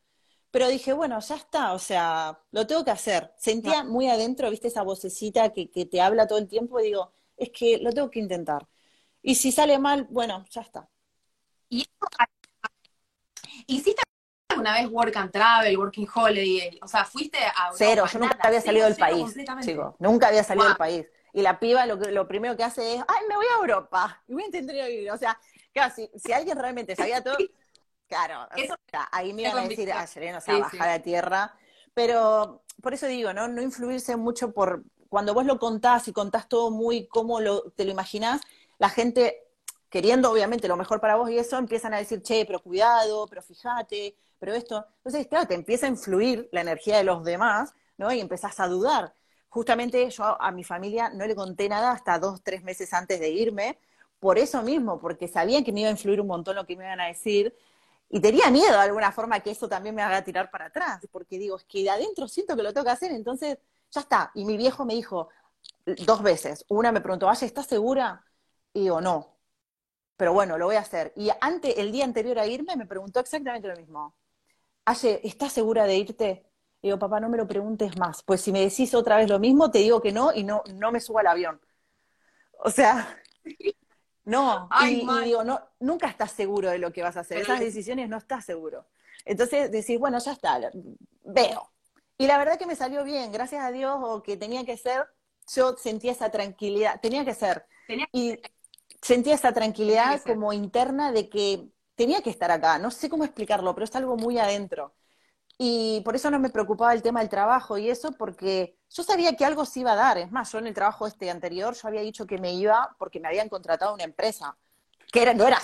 [0.51, 3.33] Pero dije, bueno, ya está, o sea, lo tengo que hacer.
[3.39, 7.13] Sentía muy adentro, viste, esa vocecita que, que te habla todo el tiempo y digo,
[7.37, 8.69] es que lo tengo que intentar.
[9.23, 10.89] Y si sale mal, bueno, ya está.
[11.71, 11.87] ¿Y
[13.67, 14.03] ¿Hiciste
[14.63, 16.79] una vez work and travel, working holiday?
[16.83, 20.69] O sea, fuiste a Cero, yo nunca había salido del país, chico, nunca había salido
[20.69, 21.07] del país.
[21.35, 24.35] Y la piba lo, lo primero que hace es, ay, me voy a Europa y
[24.35, 25.11] voy a intentar ir.
[25.11, 25.39] O sea,
[25.73, 27.37] claro, si, alguien realmente sabía todo,
[28.07, 28.49] claro,
[29.11, 31.55] ahí me iban a decir, ah, Serena, o sea, bajar a tierra.
[31.95, 33.49] Pero por eso digo, ¿no?
[33.49, 37.85] No influirse mucho por, cuando vos lo contás y contás todo muy como lo, te
[37.85, 38.41] lo imaginás,
[38.79, 39.43] la gente,
[39.91, 43.43] queriendo obviamente lo mejor para vos y eso, empiezan a decir, che, pero cuidado, pero
[43.43, 44.85] fíjate, pero esto.
[44.97, 48.11] Entonces, claro, te empieza a influir la energía de los demás, ¿no?
[48.11, 49.15] Y empezás a dudar.
[49.49, 53.31] Justamente yo a mi familia no le conté nada hasta dos, tres meses antes de
[53.31, 53.79] irme,
[54.19, 56.83] por eso mismo, porque sabían que me iba a influir un montón lo que me
[56.83, 57.55] iban a decir,
[58.09, 61.39] y tenía miedo de alguna forma que eso también me haga tirar para atrás, porque
[61.39, 63.59] digo, es que de adentro siento que lo tengo que hacer, entonces
[63.93, 64.33] ya está.
[64.35, 65.29] Y mi viejo me dijo
[65.87, 68.25] dos veces, una me preguntó, Vaya, ¿estás segura?
[68.73, 69.37] Y digo, no,
[70.17, 71.13] pero bueno, lo voy a hacer.
[71.17, 74.17] Y antes, el día anterior a irme me preguntó exactamente lo mismo.
[74.85, 76.47] Aye, ¿estás segura de irte?
[76.81, 79.39] Y digo, papá, no me lo preguntes más, pues si me decís otra vez lo
[79.39, 81.61] mismo, te digo que no y no, no me subo al avión.
[82.59, 83.17] O sea,
[84.25, 84.69] no.
[84.89, 87.39] y, digo, no, nunca estás seguro de lo que vas a hacer.
[87.39, 88.87] Esas decisiones no estás seguro.
[89.25, 90.61] Entonces decís, bueno, ya está,
[91.25, 91.73] veo.
[92.19, 95.07] Y la verdad que me salió bien, gracias a Dios, o que tenía que ser,
[95.55, 97.67] yo sentía esa tranquilidad, tenía que ser.
[98.13, 98.41] y
[99.01, 102.79] sentía esa tranquilidad como interna de que tenía que estar acá.
[102.79, 104.95] No sé cómo explicarlo, pero es algo muy adentro.
[105.59, 109.37] Y por eso no me preocupaba el tema del trabajo y eso, porque yo sabía
[109.37, 110.19] que algo se iba a dar.
[110.19, 113.21] Es más, yo en el trabajo este anterior, yo había dicho que me iba porque
[113.21, 114.57] me habían contratado una empresa,
[115.13, 115.59] que era, no era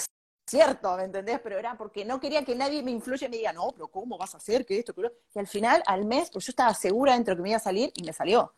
[0.46, 1.40] cierto, ¿me entendés?
[1.40, 4.18] Pero era porque no quería que nadie me influya y me diga, no, pero ¿cómo
[4.18, 4.94] vas a hacer que esto?
[5.34, 7.92] Y al final, al mes, pues yo estaba segura dentro que me iba a salir
[7.94, 8.54] y me salió.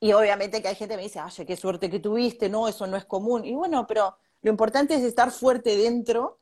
[0.00, 2.86] Y obviamente que hay gente que me dice, ay, qué suerte que tuviste, no, eso
[2.86, 3.44] no es común.
[3.44, 6.40] Y bueno, pero lo importante es estar fuerte dentro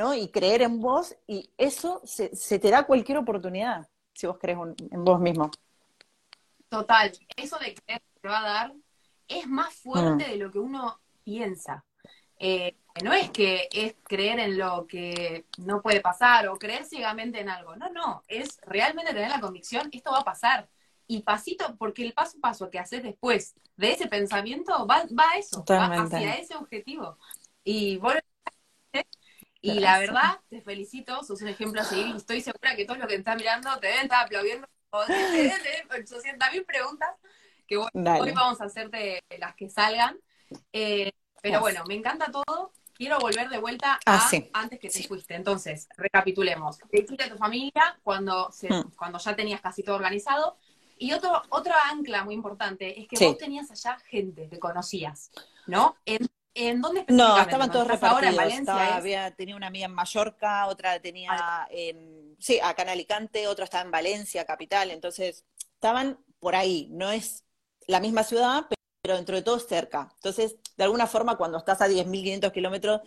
[0.00, 0.14] ¿no?
[0.14, 4.56] Y creer en vos, y eso se, te da cualquier oportunidad, si vos crees
[4.90, 5.50] en vos mismo.
[6.70, 8.74] Total, eso de creer que te va a dar
[9.28, 10.30] es más fuerte mm.
[10.30, 11.84] de lo que uno piensa.
[12.38, 17.38] Eh, no es que es creer en lo que no puede pasar o creer ciegamente
[17.38, 17.76] en algo.
[17.76, 20.66] No, no, es realmente tener la convicción, esto va a pasar.
[21.08, 25.30] Y pasito, porque el paso a paso que haces después de ese pensamiento va, va
[25.34, 27.18] a eso, va hacia ese objetivo.
[27.64, 28.14] Y vos
[29.62, 33.08] y la verdad, te felicito, sos un ejemplo a seguir estoy segura que todos los
[33.08, 34.66] que están mirando te deben estar aplaudiendo.
[35.06, 35.52] Te
[36.32, 37.10] tener preguntas
[37.66, 40.18] que hoy vamos a hacerte las que salgan.
[40.72, 42.72] Eh, pero bueno, me encanta todo.
[42.92, 45.34] Quiero volver de vuelta ah, a antes que te fuiste.
[45.34, 46.78] Entonces, recapitulemos.
[46.90, 48.90] Te hiciste a tu familia cuando, hmm.
[48.96, 50.58] cuando ya tenías casi todo organizado.
[50.98, 55.30] Y otro, otra ancla muy importante es que vos tenías allá gente que conocías,
[55.66, 55.96] ¿no?
[56.04, 58.14] ¿En dónde No, estaban todos repartidos.
[58.14, 62.90] Ahora en Valencia había, tenía una amiga en Mallorca, otra tenía en, sí, acá en
[62.90, 64.90] Alicante, otra estaba en Valencia, capital.
[64.90, 66.88] Entonces, estaban por ahí.
[66.90, 67.44] No es
[67.86, 68.66] la misma ciudad,
[69.02, 70.10] pero dentro de todo cerca.
[70.16, 73.00] Entonces, de alguna forma, cuando estás a 10.500 kilómetros,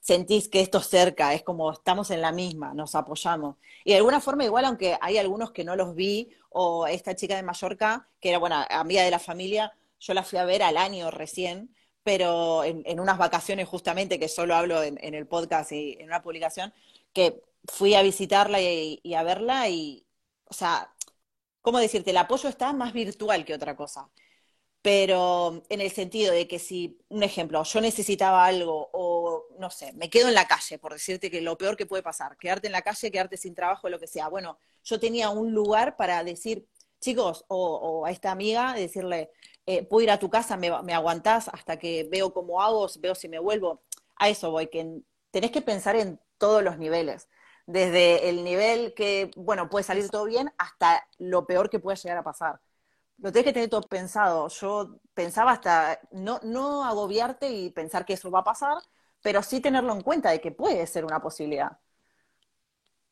[0.00, 3.56] sentís que esto es cerca, es como estamos en la misma, nos apoyamos.
[3.84, 7.36] Y de alguna forma, igual, aunque hay algunos que no los vi, o esta chica
[7.36, 10.76] de Mallorca, que era, bueno, amiga de la familia, yo la fui a ver al
[10.76, 16.06] año recién, pero en, unas vacaciones justamente, que solo hablo en, el podcast y en
[16.06, 16.72] una publicación,
[17.12, 20.06] que fui a visitarla y, a verla y,
[20.44, 20.92] o sea,
[21.62, 22.10] ¿cómo decirte?
[22.10, 24.10] El apoyo está más virtual que otra cosa.
[24.82, 29.92] Pero en el sentido de que si, un ejemplo, yo necesitaba algo o, no sé,
[29.92, 32.72] me quedo en la calle, por decirte que lo peor que puede pasar, quedarte en
[32.72, 34.28] la calle, quedarte sin trabajo, lo que sea.
[34.28, 36.66] Bueno, yo tenía un lugar para decir,
[37.00, 39.30] chicos, o, a esta amiga, decirle,
[39.66, 43.14] eh, puedo ir a tu casa, me, me aguantás hasta que veo cómo hago, veo
[43.14, 43.82] si me vuelvo.
[44.16, 47.28] A eso voy, que tenés que pensar en todos los niveles
[47.70, 52.18] desde el nivel que, bueno, puede salir todo bien hasta lo peor que puede llegar
[52.18, 52.60] a pasar.
[53.18, 54.48] Lo tienes que tener todo pensado.
[54.48, 58.78] Yo pensaba hasta no, no agobiarte y pensar que eso va a pasar,
[59.22, 61.78] pero sí tenerlo en cuenta de que puede ser una posibilidad.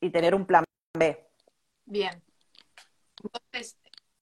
[0.01, 0.65] Y tener un plan
[0.97, 1.25] B.
[1.85, 2.21] Bien.
[3.23, 3.77] Entonces,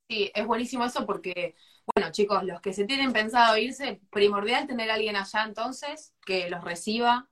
[0.08, 1.56] sí, es buenísimo eso porque,
[1.96, 6.50] bueno, chicos, los que se tienen pensado irse, primordial tener a alguien allá entonces que
[6.50, 7.30] los reciba,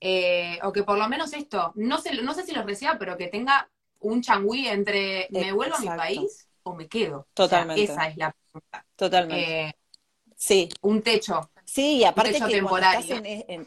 [0.00, 3.16] eh, o que por lo menos esto, no sé, no sé si los reciba, pero
[3.16, 3.68] que tenga
[4.00, 7.26] un changüí entre me vuelvo a mi país o me quedo.
[7.34, 7.82] Totalmente.
[7.82, 8.86] esa es la pregunta.
[8.96, 9.68] Totalmente.
[9.68, 9.74] Eh,
[10.36, 10.68] sí.
[10.82, 11.50] Un techo.
[11.64, 13.06] Sí, y aparte que estás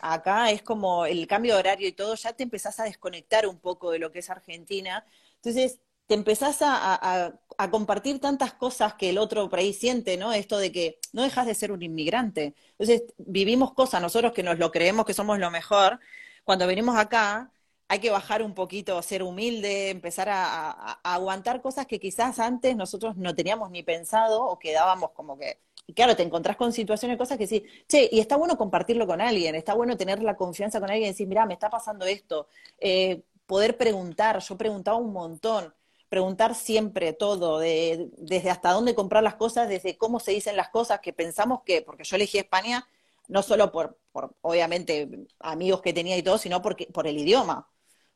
[0.02, 3.60] acá es como el cambio de horario y todo, ya te empezás a desconectar un
[3.60, 5.06] poco de lo que es Argentina.
[5.36, 5.80] Entonces,
[6.12, 7.40] te empezás a,
[7.72, 10.34] compartir tantas cosas que el otro por ahí siente, ¿no?
[10.34, 12.54] Esto de que no dejas de ser un inmigrante.
[12.72, 16.02] Entonces, vivimos cosas, nosotros que nos lo creemos que somos lo mejor,
[16.44, 17.54] cuando venimos acá,
[17.88, 23.16] hay que bajar un poquito, ser humilde, empezar a, aguantar cosas que quizás antes nosotros
[23.16, 25.60] no teníamos ni pensado o quedábamos como que...
[25.88, 29.22] Y claro, te encontrás con situaciones, cosas que sí, che, y está bueno compartirlo con
[29.22, 32.48] alguien, está bueno tener la confianza con alguien y decir, mira, me está pasando esto,
[32.80, 35.74] eh, poder preguntar, yo preguntaba un montón,
[36.12, 40.68] preguntar siempre todo, de, desde hasta dónde comprar las cosas, desde cómo se dicen las
[40.68, 42.86] cosas, que pensamos que, porque yo elegí España,
[43.30, 47.70] no solo por, por obviamente, amigos que tenía y todo, sino porque, por el idioma.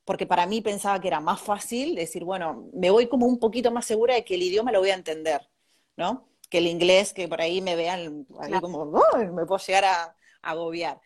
[0.04, 3.72] Porque para mí pensaba que era más fácil decir, bueno, me voy como un poquito
[3.72, 5.50] más segura de que el idioma lo voy a entender,
[5.96, 6.28] ¿no?
[6.50, 11.00] Que el inglés, que por ahí me vean, ahí como, me puedo llegar a, agobiar.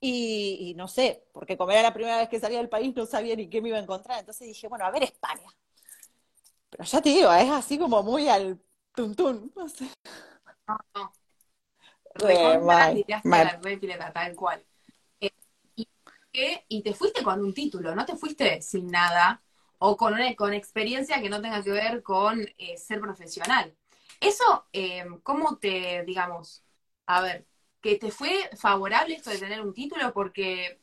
[0.00, 3.36] Y, no sé, porque como era la primera vez que salía del país, no sabía
[3.36, 4.20] ni qué me iba a encontrar.
[4.20, 5.54] Entonces dije, bueno, a ver España.
[6.80, 8.58] Pero ya te digo, es así como muy al
[8.94, 9.86] tuntún, no sé.
[14.14, 14.64] tal cual.
[15.20, 15.30] Eh,
[16.68, 19.42] y, te fuiste con un título, no te fuiste sin nada
[19.76, 23.76] o con, una, con experiencia que no tenga que ver con eh, ser profesional.
[24.18, 26.64] Eso, eh, ¿cómo te, digamos,
[27.04, 27.46] a ver,
[27.82, 30.14] que te fue favorable esto de tener un título?
[30.14, 30.80] Porque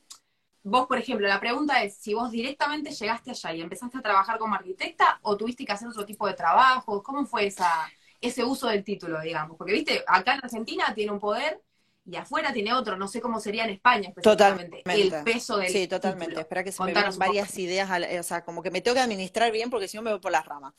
[0.68, 4.38] vos, por ejemplo, la pregunta es si vos directamente llegaste allá y empezaste a trabajar
[4.38, 8.68] como arquitecta o tuviste que hacer otro tipo de trabajo, ¿cómo fue esa, ese uso
[8.68, 9.58] del título, digamos?
[9.58, 11.62] Porque, viste, acá en Argentina tiene un poder
[12.06, 15.88] y afuera tiene otro, no sé cómo sería en España específicamente, el peso del Sí,
[15.88, 19.02] totalmente, espera que se me vengan varias ideas, o sea, como que me tengo que
[19.02, 20.74] administrar bien porque si no me voy por las ramas.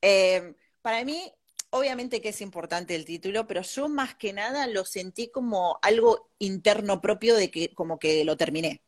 [0.00, 1.32] Eh, para mí,
[1.70, 6.30] obviamente que es importante el título, pero yo más que nada lo sentí como algo
[6.38, 8.82] interno propio de que como que lo terminé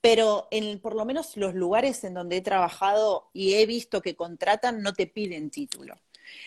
[0.00, 4.16] pero en por lo menos los lugares en donde he trabajado y he visto que
[4.16, 6.00] contratan no te piden título.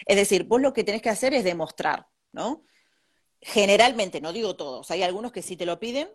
[0.06, 2.66] Es decir, vos lo que tenés que hacer es demostrar, ¿no?
[3.42, 6.10] Generalmente, no digo todos, hay algunos que sí te lo piden,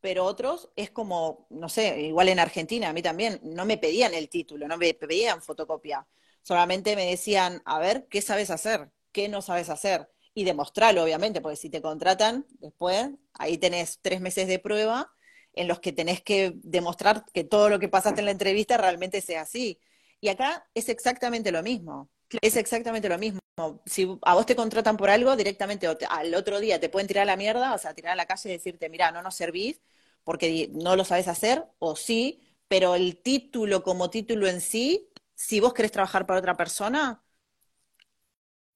[0.00, 4.14] pero otros es como, no sé, igual en Argentina, a mí también, no me pedían
[4.14, 6.06] el título, no me pedían fotocopia,
[6.42, 8.90] solamente me decían, a ver, ¿qué sabes hacer?
[9.10, 10.08] ¿Qué no sabes hacer?
[10.34, 15.12] Y demostrarlo, obviamente, porque si te contratan después, ahí tenés tres meses de prueba
[15.58, 19.20] en los que tenés que demostrar que todo lo que pasaste en la entrevista realmente
[19.20, 19.80] sea así.
[20.20, 22.08] Y acá es exactamente lo mismo.
[22.42, 23.40] Es exactamente lo mismo.
[23.86, 27.26] Si a vos te contratan por algo, directamente al otro día te pueden tirar a
[27.26, 29.80] la mierda, o sea, tirar a la calle y decirte, mira, no nos servís
[30.24, 35.58] porque no lo sabes hacer, o sí, pero el título como título en sí, si
[35.60, 37.22] vos querés trabajar para otra persona,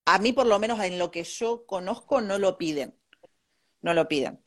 [0.06, 2.96] a mí por lo menos en lo que yo conozco no lo piden.
[3.82, 4.42] No lo piden.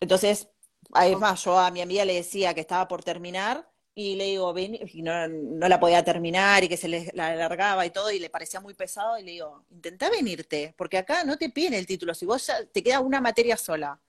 [0.00, 0.48] Entonces,
[0.94, 4.76] Además, yo a mi amiga le decía que estaba por terminar y le digo, ven,
[4.92, 8.30] y no, la podía terminar y que se le la alargaba y todo y le
[8.30, 12.14] parecía muy pesado y le digo, intenta venirte, porque acá no te piden el título,
[12.14, 14.00] si vos ya te queda una materia sola.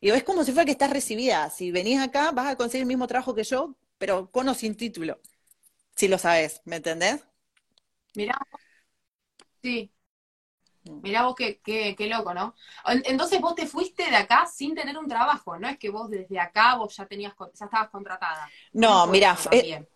[0.00, 2.88] Y es como si fuera que estás recibida, si venís acá vas a conseguir el
[2.88, 5.20] mismo trabajo que yo, pero con o sin título,
[5.96, 7.22] si lo sabes, ¿me entendés?
[8.14, 8.36] Mira,
[9.62, 9.92] sí,
[10.84, 12.54] Mirá vos qué, qué, qué, loco, ¿no?
[13.04, 16.40] Entonces vos te fuiste de acá sin tener un trabajo, no es que vos desde
[16.40, 18.50] acá vos ya tenías ya estabas contratada.
[18.72, 19.86] No, mira, eh,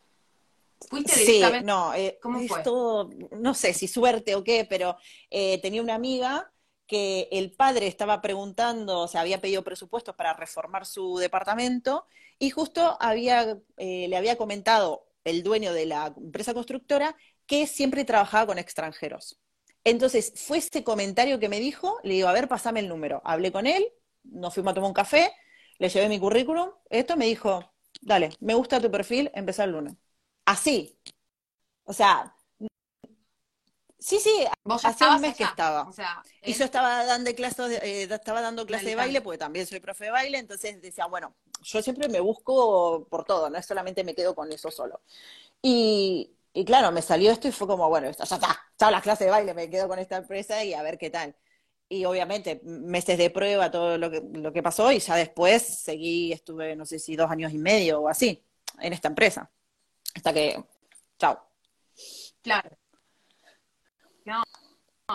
[0.88, 1.58] fuiste directamente.
[1.58, 2.62] Sí, no, eh, ¿Cómo fue?
[2.62, 4.96] todo, no sé si suerte o qué, pero
[5.30, 6.52] eh, tenía una amiga
[6.86, 12.06] que el padre estaba preguntando, o sea, había pedido presupuestos para reformar su departamento
[12.38, 18.46] y justo había, le había comentado el dueño de la empresa constructora que siempre trabajaba
[18.46, 19.40] con extranjeros.
[19.86, 23.22] Entonces, fue ese comentario que me dijo, le digo, a ver, pasame el número.
[23.24, 23.86] Hablé con él,
[24.24, 25.32] nos fuimos a tomar un café,
[25.78, 29.94] le llevé mi currículum, esto me dijo, dale, me gusta tu perfil, empezar el lunes.
[30.44, 30.98] Así.
[31.84, 32.34] O sea,
[33.96, 34.44] sí, sí,
[34.82, 35.88] hace un mes que estaba.
[36.42, 39.78] Y yo estaba dando clases, de, eh, estaba dando clases de baile, porque también soy
[39.78, 44.02] profe de baile, entonces decía, bueno, yo siempre me busco por todo, no es solamente
[44.02, 45.00] me quedo con eso solo.
[45.62, 48.38] Y, y claro, me salió esto y fue como, bueno, ya está,
[48.78, 51.36] chao las clases de baile, me quedo con esta empresa y a ver qué tal.
[51.86, 56.32] Y obviamente, meses de prueba, todo lo que, lo que pasó, y ya después seguí,
[56.32, 58.42] estuve, no sé si dos años y medio o así,
[58.80, 59.50] en esta empresa.
[60.14, 60.64] Hasta que,
[61.18, 61.46] chao.
[62.40, 62.70] Claro.
[64.24, 64.42] No,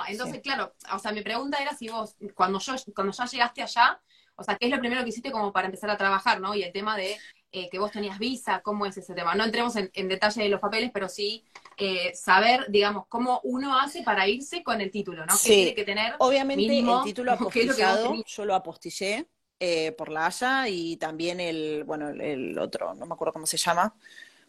[0.08, 4.00] entonces, claro, o sea, mi pregunta era si vos, cuando, yo, cuando ya llegaste allá,
[4.36, 6.54] o sea, ¿qué es lo primero que hiciste como para empezar a trabajar, no?
[6.54, 7.18] Y el tema de
[7.54, 9.36] eh, que vos tenías visa, ¿cómo es ese tema?
[9.36, 11.44] No entremos en, detalle de los papeles, pero sí
[11.76, 15.34] eh, saber, digamos, cómo uno hace para irse con el título, ¿no?
[15.44, 16.16] ¿Qué tiene que tener?
[16.20, 19.28] Obviamente el título apostillado, yo lo apostillé
[19.60, 23.58] eh, por la Haya y también el, bueno, el, otro, no me acuerdo cómo se
[23.58, 23.96] llama.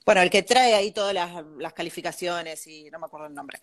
[0.07, 3.61] Bueno, el que trae ahí todas las, calificaciones y no me acuerdo el nombre.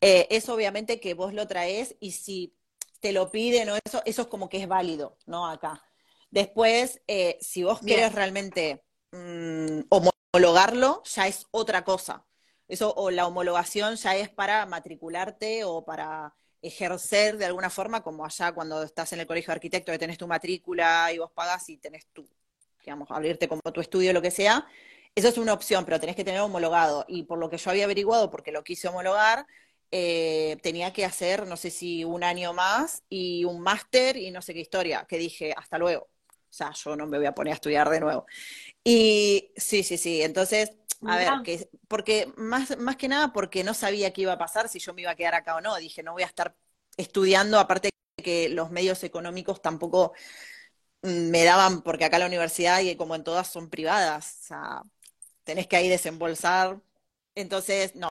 [0.00, 2.54] es obviamente que vos lo traes y si
[3.00, 5.46] te lo piden o eso, eso es como que es válido, ¿no?
[5.48, 5.82] Acá.
[6.32, 12.24] Después, eh, si vos quieres realmente mm, homologarlo, ya es otra cosa.
[12.66, 18.24] Eso, o la homologación ya es para matricularte o para ejercer de alguna forma, como
[18.24, 21.68] allá cuando estás en el colegio de arquitecto, que tenés tu matrícula y vos pagas
[21.68, 22.26] y tenés tu,
[22.80, 24.66] digamos, abrirte como tu estudio, lo que sea.
[25.14, 27.04] Eso es una opción, pero tenés que tener homologado.
[27.08, 29.46] Y por lo que yo había averiguado, porque lo quise homologar,
[29.90, 34.40] eh, tenía que hacer, no sé si un año más y un máster y no
[34.40, 36.08] sé qué historia, que dije, hasta luego.
[36.52, 38.26] O sea, yo no me voy a poner a estudiar de nuevo.
[38.84, 40.20] Y sí, sí, sí.
[40.20, 40.72] Entonces,
[41.06, 44.68] a ver, que, porque más, más que nada porque no sabía qué iba a pasar,
[44.68, 45.74] si yo me iba a quedar acá o no.
[45.76, 46.54] Dije, no voy a estar
[46.98, 47.88] estudiando, aparte
[48.22, 50.12] que los medios económicos tampoco
[51.00, 54.82] me daban, porque acá la universidad y como en todas son privadas, o sea,
[55.42, 56.82] tenés que ahí desembolsar.
[57.34, 58.10] Entonces, no.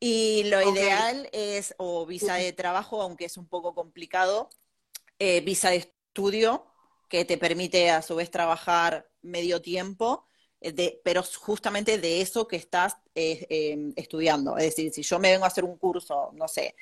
[0.00, 4.50] Y lo ideal es o visa de trabajo, aunque es un poco complicado,
[5.20, 6.66] eh, visa de estudio,
[7.08, 10.26] que te permite a su vez trabajar medio tiempo,
[10.60, 14.56] eh, pero justamente de eso que estás eh, em, estudiando.
[14.56, 16.74] Es decir, si yo me vengo a hacer un curso, no sé,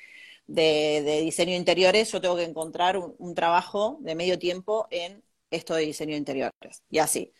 [0.47, 5.75] de, diseño de interiores, yo tengo que encontrar un, trabajo de medio tiempo en esto
[5.75, 7.33] de diseño de interiores, y así.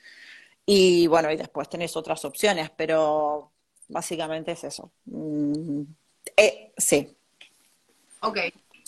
[0.66, 3.52] Y bueno, y después tenés otras opciones, pero
[3.90, 4.92] básicamente es eso.
[5.06, 5.84] Mm,
[6.38, 7.16] eh, sí.
[8.22, 8.38] Ok,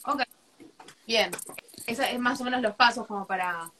[0.06, 0.24] ok.
[1.08, 1.32] Bien.
[1.86, 3.72] Esos es más o menos los pasos como para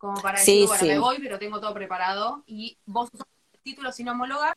[0.00, 3.92] como para decir, bueno, me voy, pero tengo todo preparado, y vos usas el título
[3.92, 4.56] sin homologar,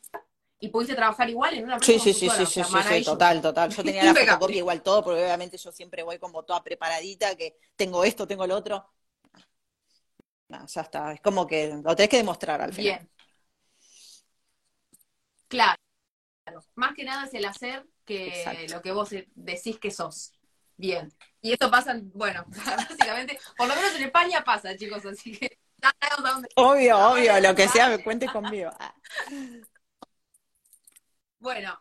[0.58, 3.70] y pudiste trabajar igual en una Sí, sí, sí, sí, sí, sí, total, total.
[3.70, 7.58] Yo tenía la fotocopia igual todo, porque obviamente yo siempre voy como toda preparadita, que
[7.76, 8.90] tengo esto, tengo lo otro.
[10.48, 13.00] No, ya está, es como que lo tenés que demostrar al final.
[13.00, 13.10] Bien.
[15.50, 15.76] Claro.
[16.76, 20.32] Más que nada es el hacer que lo que vos decís que sos.
[20.78, 21.12] Bien.
[21.44, 25.60] Y esto pasa, bueno, básicamente, por lo menos en España pasa, chicos, así que...
[26.56, 28.72] Obvio, obvio, lo que sea, me cuente conmigo.
[31.40, 31.78] Bueno,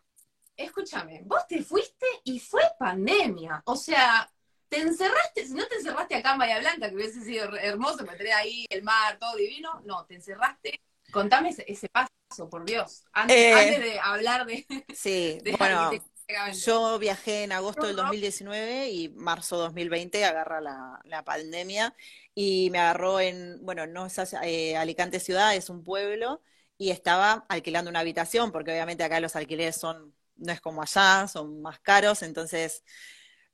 [0.57, 3.61] escúchame, vos te fuiste y fue pandemia.
[3.63, 4.29] O sea,
[4.67, 8.29] te encerraste, si no te encerraste acá en Bahía Blanca, que hubiese sido hermoso, meter
[8.33, 10.81] ahí el mar, todo divino, no, te encerraste.
[11.11, 14.65] Contame ese, paso, por Dios, antes, eh, de hablar de...
[14.93, 15.91] Sí, bueno,
[16.53, 21.95] yo viajé en agosto del 2019 y marzo 2020 agarra la, pandemia
[22.35, 26.41] y me agarró en, bueno, no es eh, Alicante ciudad, es un pueblo
[26.77, 31.27] y estaba alquilando una habitación porque obviamente acá los alquileres son, no es como allá,
[31.27, 32.83] son más caros, entonces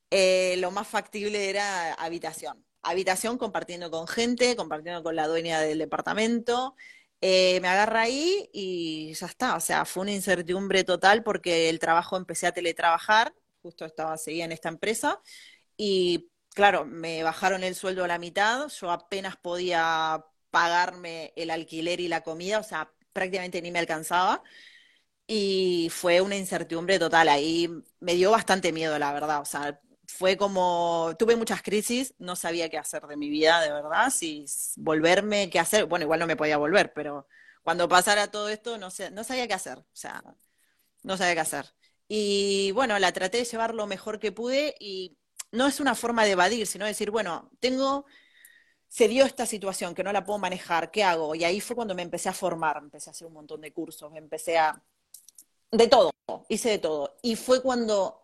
[0.10, 2.65] eh, lo más factible era habitación.
[2.82, 6.76] Habitación compartiendo con gente, compartiendo con la dueña del departamento
[7.21, 9.55] eh, me agarra ahí y ya está.
[9.55, 14.46] O sea, fue una incertidumbre total porque el trabajo empecé a teletrabajar, justo estaba, seguía
[14.46, 15.21] en esta empresa,
[15.77, 22.00] y claro, me bajaron el sueldo a la mitad, yo apenas podía pagarme el alquiler
[22.00, 24.44] y la comida, o sea, prácticamente ni me alcanzaba.
[25.27, 27.29] Y fue una incertidumbre total.
[27.29, 27.69] Ahí
[28.00, 29.41] me dio bastante miedo, la verdad.
[29.41, 29.79] O sea,
[30.10, 34.45] fue como, tuve muchas crisis, no sabía qué hacer de mi vida, de verdad, si
[34.77, 37.27] volverme, qué hacer, bueno, igual no me podía volver, pero
[37.63, 40.23] cuando pasara todo esto no, sé, no sabía qué hacer, o sea,
[41.03, 41.65] no sabía qué hacer.
[42.07, 45.17] Y bueno, la traté de llevar lo mejor que pude y
[45.51, 48.05] no es una forma de evadir, sino decir, bueno, tengo,
[48.87, 51.35] se dio esta situación que no la puedo manejar, ¿qué hago?
[51.35, 54.12] Y ahí fue cuando me empecé a formar, empecé a hacer un montón de cursos,
[54.15, 54.81] empecé a...
[55.71, 56.12] De todo,
[56.47, 57.17] hice de todo.
[57.21, 58.19] Y fue cuando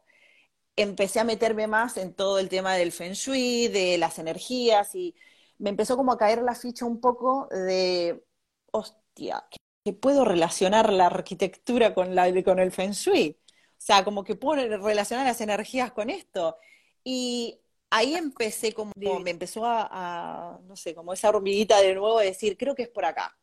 [0.76, 5.16] empecé a meterme más en todo el tema del feng shui, de las energías y
[5.58, 8.24] me empezó como a caer la ficha un poco de,
[8.72, 9.46] hostia,
[9.84, 13.40] que puedo relacionar la arquitectura con, la, con el feng shui.
[13.42, 16.58] O sea, como que puedo relacionar las energías con esto.
[17.04, 17.60] Y
[17.90, 22.58] ahí empecé como, me empezó a, no sé, como esa hormiguita de nuevo de decir,
[22.58, 23.38] creo que es por acá.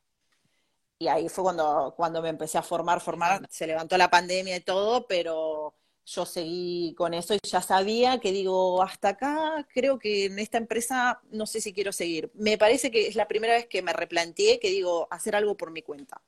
[0.98, 4.60] Y ahí fue cuando, cuando me empecé a formar, formar, se levantó la pandemia y
[4.60, 5.74] todo, pero
[6.04, 10.58] yo seguí con eso y ya sabía que digo, hasta acá creo que en esta
[10.58, 12.30] empresa no sé si quiero seguir.
[12.34, 15.70] Me parece que es la primera vez que me replanteé que digo, hacer algo por
[15.70, 16.20] mi cuenta.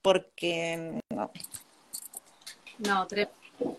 [0.00, 1.30] Porque no.
[2.78, 3.08] No,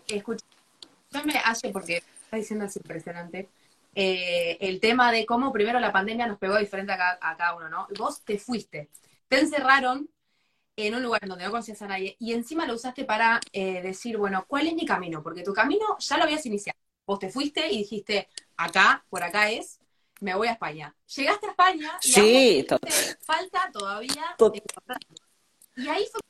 [0.06, 3.48] escúchame, Aye, porque está diciendo es impresionante.
[3.94, 7.68] Eh, el tema de cómo primero la pandemia nos pegó diferente a a cada uno,
[7.68, 7.88] ¿no?
[7.98, 8.90] Vos te fuiste,
[9.28, 10.08] te encerraron
[10.76, 14.16] en un lugar donde no conocías a nadie y encima lo usaste para eh, decir,
[14.16, 15.22] bueno, ¿cuál es mi camino?
[15.22, 16.78] Porque tu camino ya lo habías iniciado.
[17.06, 19.80] Vos te fuiste y dijiste, acá, por acá es,
[20.20, 20.94] me voy a España.
[21.16, 22.66] Llegaste a España y sí,
[23.20, 24.36] falta todavía.
[25.76, 26.20] Y ahí fue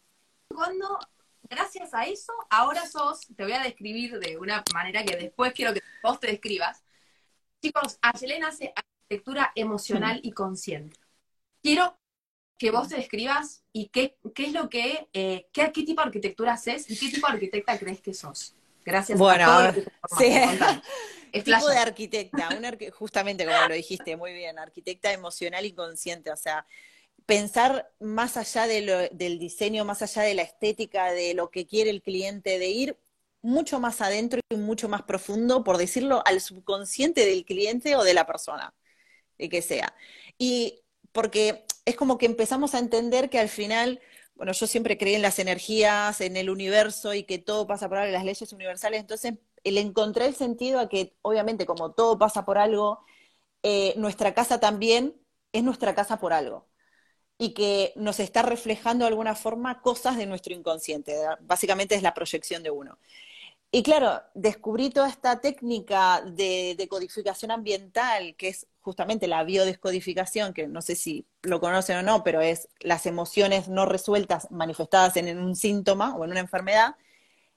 [0.49, 0.99] cuando,
[1.43, 5.72] gracias a eso, ahora sos, te voy a describir de una manera que después quiero
[5.72, 6.82] que vos te describas.
[7.62, 10.99] Chicos, Ayelena hace arquitectura emocional y consciente.
[11.62, 11.99] Quiero
[12.61, 16.08] que vos te describas y qué, qué es lo que, eh, qué, qué, tipo de
[16.08, 18.54] arquitectura haces y qué tipo de arquitecta crees que sos.
[18.84, 19.82] Gracias bueno, a todo
[20.18, 20.30] sí.
[21.42, 22.50] tipo de arquitecta,
[22.92, 26.66] justamente como lo dijiste, muy bien, arquitecta emocional y consciente, o sea,
[27.24, 31.66] pensar más allá de lo, del diseño, más allá de la estética, de lo que
[31.66, 32.98] quiere el cliente, de ir
[33.40, 38.12] mucho más adentro y mucho más profundo, por decirlo, al subconsciente del cliente o de
[38.12, 38.74] la persona,
[39.38, 39.94] de que sea.
[40.36, 40.82] Y
[41.12, 44.01] porque es como que empezamos a entender que al final,
[44.34, 47.99] bueno, yo siempre creí en las energías, en el universo y que todo pasa por
[47.99, 49.34] algo, las leyes universales, entonces
[49.64, 53.05] le encontré el sentido a que obviamente como todo pasa por algo,
[53.62, 55.16] eh, nuestra casa también
[55.53, 56.68] es nuestra casa por algo
[57.38, 61.14] y que nos está reflejando de alguna forma cosas de nuestro inconsciente.
[61.41, 62.99] Básicamente es la proyección de uno.
[63.73, 70.66] Y claro, descubrí toda esta técnica de, codificación ambiental, que es justamente la biodescodificación, que
[70.66, 75.39] no sé si lo conocen o no, pero es las emociones no resueltas manifestadas en,
[75.39, 76.97] un síntoma o en una enfermedad,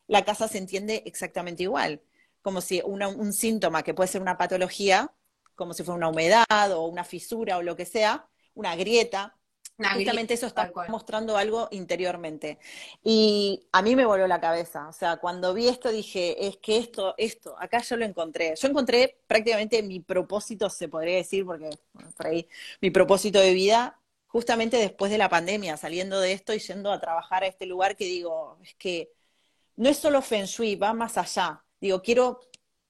[0.08, 2.02] la casa se entiende exactamente igual,
[2.44, 5.12] como si un síntoma que puede ser una patología,
[5.56, 9.36] como si fuera una humedad o una fisura o lo que sea, una grieta,
[9.78, 12.60] Justamente eso está mostrando algo interiormente.
[13.04, 14.88] Y a mí me volvió la cabeza.
[14.88, 18.54] O sea, cuando vi esto dije, es que esto, esto, acá yo lo encontré.
[18.56, 21.72] Yo encontré prácticamente mi propósito, se podría decir, porque
[22.16, 22.48] por ahí,
[22.82, 27.00] mi propósito de vida, justamente después de la pandemia, saliendo de esto y yendo a
[27.00, 29.12] trabajar a este lugar que digo, es que
[29.76, 31.64] no es solo Feng Shui, va más allá.
[31.82, 32.42] Digo, quiero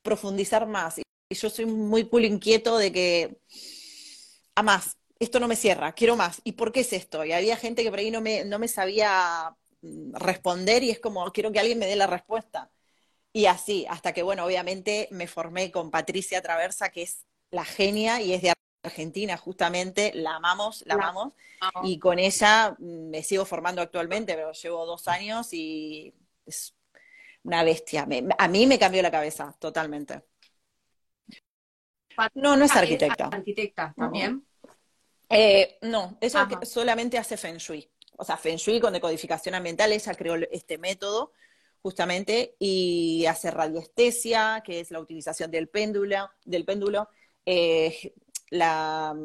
[0.01, 0.99] profundizar más.
[0.99, 1.03] Y
[1.35, 3.37] yo soy muy cool inquieto de que
[4.55, 6.41] a más, esto no me cierra, quiero más.
[6.43, 7.23] ¿Y por qué es esto?
[7.25, 10.99] Y había gente que por ahí no me, no me sabía mm, responder y es
[10.99, 12.71] como, quiero que alguien me dé la respuesta.
[13.31, 18.21] Y así, hasta que, bueno, obviamente me formé con Patricia Traversa, que es la genia
[18.21, 18.53] y es de
[18.83, 21.33] Argentina, justamente, la amamos, la, amamos.
[21.83, 26.13] Y con ella mm, me sigo formando actualmente, pero llevo dos años y
[26.45, 26.75] es
[27.43, 28.07] una bestia.
[28.37, 30.23] a mí me cambió la cabeza, totalmente.
[32.35, 33.27] No, no es arquitecta.
[33.27, 34.45] arquitecta también.
[35.35, 37.89] Eh, no, ella solamente hace Feng Shui.
[38.17, 41.31] O sea, Feng Shui con decodificación ambiental, ella creó este método
[41.81, 47.09] justamente y hace radiestesia, que es la utilización del péndulo, del péndulo
[47.45, 48.13] eh,
[48.51, 49.15] la,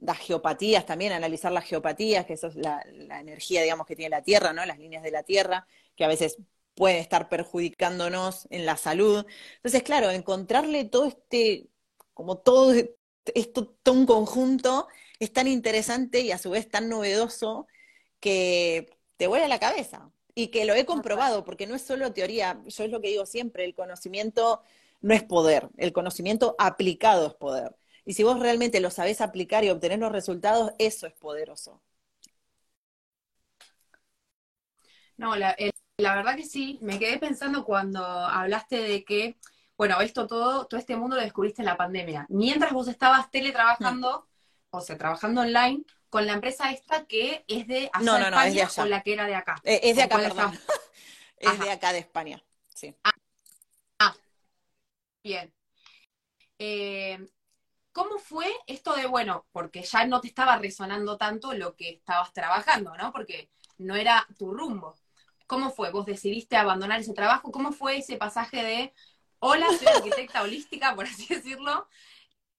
[0.00, 4.10] las geopatías también, analizar las geopatías, que eso es la, la, energía, digamos, que tiene
[4.10, 4.64] la Tierra, ¿no?
[4.66, 6.36] Las líneas de la Tierra, que a veces
[6.74, 9.24] pueden estar perjudicándonos en la salud.
[9.56, 11.68] Entonces, claro, encontrarle todo este,
[12.12, 12.74] como todo
[13.34, 14.88] esto, todo un conjunto
[15.24, 17.66] es tan interesante y a su vez tan novedoso
[18.20, 20.10] que te vuela la cabeza.
[20.34, 23.26] Y que lo he comprobado, porque no es solo teoría, yo es lo que digo
[23.26, 24.62] siempre, el conocimiento
[25.00, 27.76] no es poder, el conocimiento aplicado es poder.
[28.04, 31.80] Y si vos realmente lo sabés aplicar y obtener los resultados, eso es poderoso.
[35.16, 35.56] No, la,
[35.96, 39.36] la verdad que sí, me quedé pensando cuando hablaste de que,
[39.76, 42.26] bueno, esto todo, todo este mundo lo descubriste en la pandemia.
[42.28, 44.26] Mientras vos estabas teletrabajando,
[44.76, 48.40] o sea, trabajando online con la empresa esta que es de allá no, no, no,
[48.42, 49.60] es de o la que era de acá.
[49.64, 50.58] Eh, es de acá, perdón.
[51.38, 52.94] es de acá de España, sí.
[53.02, 53.12] Ah,
[53.98, 54.16] ah.
[55.22, 55.52] bien.
[56.58, 57.18] Eh,
[57.92, 62.32] ¿Cómo fue esto de, bueno, porque ya no te estaba resonando tanto lo que estabas
[62.32, 63.12] trabajando, ¿no?
[63.12, 64.96] Porque no era tu rumbo.
[65.46, 65.90] ¿Cómo fue?
[65.90, 67.52] ¿Vos decidiste abandonar ese trabajo?
[67.52, 68.94] ¿Cómo fue ese pasaje de,
[69.38, 71.88] hola, soy arquitecta holística, por así decirlo.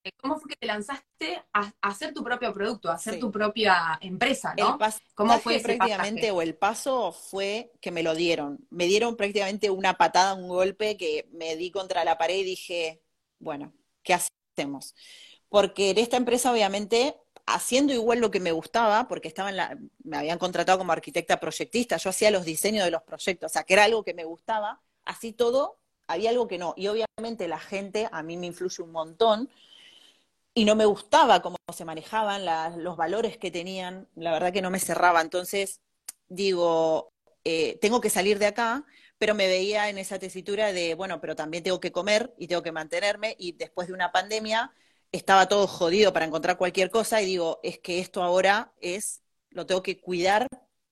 [0.05, 3.97] Eh, ¿Cómo fue que te lanzaste a, hacer tu propio producto, a hacer tu propia
[3.99, 4.77] empresa, ¿no?
[5.15, 8.59] ¿Cómo fue prácticamente o el paso fue que me lo dieron?
[8.69, 13.01] Me dieron prácticamente una patada, un golpe que me di contra la pared y dije,
[13.39, 14.93] bueno, ¿qué hacemos?
[15.49, 17.15] Porque en esta empresa obviamente
[17.47, 21.39] haciendo igual lo que me gustaba, porque estaba en la, me habían contratado como arquitecta
[21.39, 24.23] proyectista, yo hacía los diseños de los proyectos, o sea, que era algo que me
[24.23, 26.73] gustaba, así todo, había algo que no.
[26.77, 29.49] Y obviamente la gente a mí me influye un montón,
[30.57, 32.45] y no me gustaba cómo se manejaban,
[32.81, 35.19] los valores que tenían, la verdad que no me cerraba.
[35.21, 35.81] Entonces,
[36.29, 37.11] digo,
[37.43, 38.85] eh, tengo que salir de acá,
[39.17, 42.63] pero me veía en esa tesitura de, bueno, pero también tengo que comer y tengo
[42.63, 44.73] que mantenerme, y después de una pandemia
[45.11, 49.65] estaba todo jodido para encontrar cualquier cosa, y digo, es que esto ahora es, lo
[49.65, 50.47] tengo que cuidar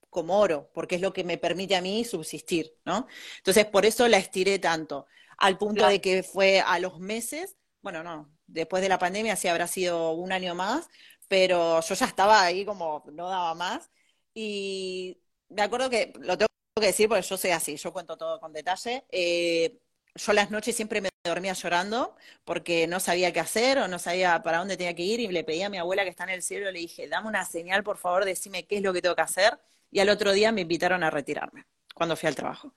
[0.09, 3.07] como oro, porque es lo que me permite a mí subsistir, ¿no?
[3.38, 5.07] Entonces, por eso la estiré tanto,
[5.38, 9.47] al punto de que fue a los meses, bueno, no, después de la pandemia sí
[9.47, 10.89] habrá sido un año más,
[11.28, 13.89] pero yo ya estaba ahí como no daba más.
[14.34, 16.47] Y me acuerdo que, lo tengo
[16.80, 19.06] que decir porque yo soy así, yo cuento todo con detalle.
[19.12, 19.80] Eh,
[20.16, 24.41] yo las noches siempre me dormía llorando porque no sabía qué hacer o no sabía
[24.43, 26.43] para dónde tenía que ir y le pedí a mi abuela que está en el
[26.43, 29.22] cielo, le dije, dame una señal, por favor, decime qué es lo que tengo que
[29.22, 29.60] hacer.
[29.91, 32.74] Y al otro día me invitaron a retirarme cuando fui al trabajo.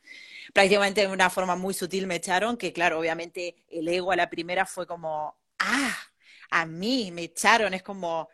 [0.53, 4.31] Prácticamente de una forma muy sutil me echaron, que claro, obviamente el ego a la
[4.31, 5.97] primera fue como, ah,
[6.51, 8.29] a mí me echaron, es como,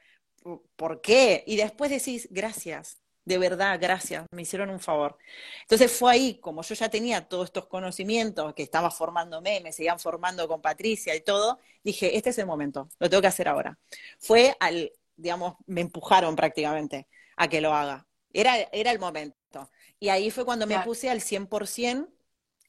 [0.77, 1.45] ¿por qué?
[1.47, 5.17] Y después decís, gracias, de verdad, gracias, me hicieron un favor.
[5.63, 9.99] Entonces fue ahí, como yo ya tenía todos estos conocimientos, que estaba formándome, me seguían
[10.01, 13.79] formando con Patricia y todo, dije, este es el momento, lo tengo que hacer ahora.
[14.19, 18.07] Fue al, digamos, me empujaron prácticamente a que lo haga.
[18.33, 19.71] Era, era el momento.
[20.01, 22.09] Y ahí fue cuando me puse al 100%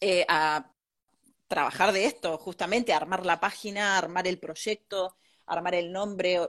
[0.01, 0.72] eh, a
[1.53, 6.39] trabajar de esto, justamente, armar la página, armar el proyecto, armar el nombre.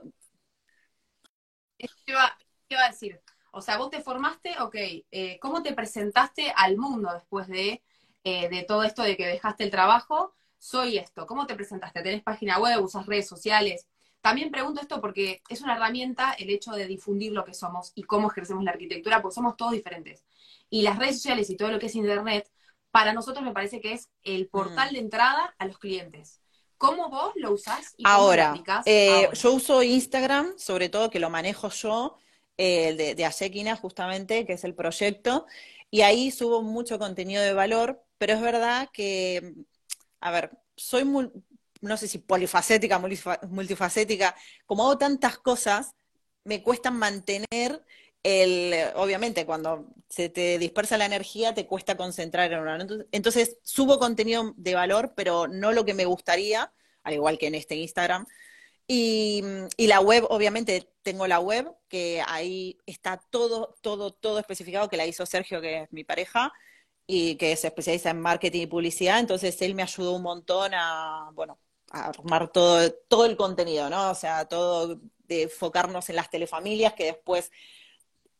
[1.77, 2.35] ¿Qué iba,
[2.83, 3.21] a decir?
[3.51, 4.75] O sea, vos te formaste, ok,
[5.11, 7.83] eh, ¿cómo te presentaste al mundo después de,
[8.23, 10.33] eh, de todo esto de que dejaste el trabajo?
[10.57, 12.01] Soy esto, ¿cómo te presentaste?
[12.01, 13.87] ¿Tenés página web, usas redes sociales?
[14.21, 18.01] También pregunto esto porque es una herramienta el hecho de difundir lo que somos y
[18.01, 20.25] cómo ejercemos la arquitectura, porque somos todos diferentes.
[20.67, 22.49] Y las redes sociales y todo lo que es Internet
[22.95, 24.93] para nosotros me parece que es el portal mm.
[24.93, 26.39] de entrada a los clientes.
[26.77, 27.93] ¿Cómo vos lo usás?
[27.97, 32.15] Y ahora, eh, yo uso Instagram, sobre todo que lo manejo yo,
[32.55, 35.45] eh, de, de justamente, que es el proyecto,
[35.91, 39.55] y ahí subo mucho contenido de valor, pero es verdad que,
[40.21, 41.29] a ver, soy muy,
[41.81, 42.97] no sé si polifacética,
[43.49, 45.95] multifacética, como hago tantas cosas,
[46.45, 47.83] me cuesta mantener
[48.95, 52.87] obviamente cuando se te dispersa la energía te cuesta concentrar en una.
[53.11, 56.73] Entonces, subo contenido de valor, pero no lo que me gustaría,
[57.03, 58.25] al igual que en este Instagram.
[58.87, 59.43] Y,
[59.77, 65.05] la web, obviamente, tengo la web, que ahí está todo, todo, todo especificado, que la
[65.05, 66.53] hizo Sergio, que es mi pareja,
[67.07, 69.19] y que se especializa en marketing y publicidad.
[69.19, 71.59] Entonces, él me ayudó un montón a, bueno,
[71.91, 74.11] a armar todo, todo el contenido, ¿no?
[74.11, 77.51] O sea, todo de enfocarnos en las telefamilias, que después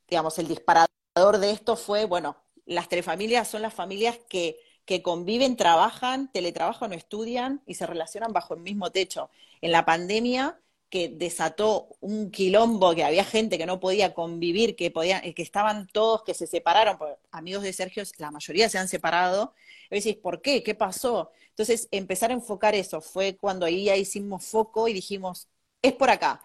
[0.10, 5.02] digamos, el disparador de esto fue, bueno, las tres familias son las familias que, que
[5.02, 9.30] conviven, trabajan, teletrabajan o estudian y se relacionan bajo el mismo techo.
[9.62, 14.92] En la pandemia, que desató un quilombo, que había gente que no podía convivir, que
[14.92, 16.98] podían, que estaban todos, que se separaron,
[17.32, 19.54] amigos de Sergio, la mayoría se han separado.
[19.90, 20.64] Y decís, ¿por qué?
[20.64, 21.32] ¿Qué pasó?
[21.50, 25.48] Entonces, empezar a enfocar eso fue cuando ahí hicimos foco y dijimos,
[25.82, 26.42] es por acá.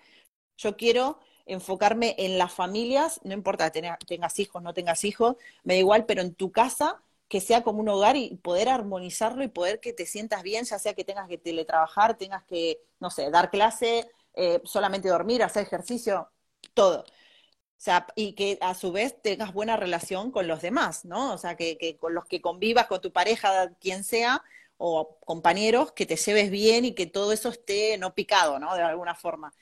[0.57, 1.21] Yo quiero
[1.53, 6.23] enfocarme en las familias, no importa tengas hijos, no tengas hijos, me da igual, pero
[6.23, 10.05] en tu casa que sea como un hogar y poder armonizarlo y poder que te
[10.05, 14.61] sientas bien, ya sea que tengas que teletrabajar, tengas que, no sé, dar clase, eh,
[14.65, 16.29] solamente dormir, hacer ejercicio,
[16.75, 17.03] todo.
[17.03, 21.33] O sea, y que a su vez tengas buena relación con los demás, ¿no?
[21.33, 24.43] O sea, que, que con los que convivas, con tu pareja, quien sea,
[24.77, 28.75] o compañeros, que te lleves bien y que todo eso esté no picado, ¿no?
[28.75, 29.53] De alguna forma.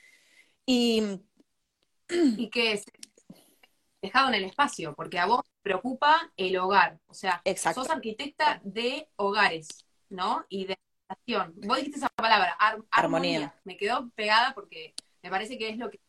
[0.65, 1.21] Y
[2.09, 2.85] y que es
[4.01, 6.99] dejado en el espacio, porque a vos te preocupa el hogar.
[7.07, 10.45] O sea, sos arquitecta de hogares, ¿no?
[10.49, 11.53] Y de relación.
[11.67, 12.57] Vos dijiste esa palabra,
[12.91, 13.53] armonía.
[13.63, 15.99] Me quedó pegada porque me parece que es lo que...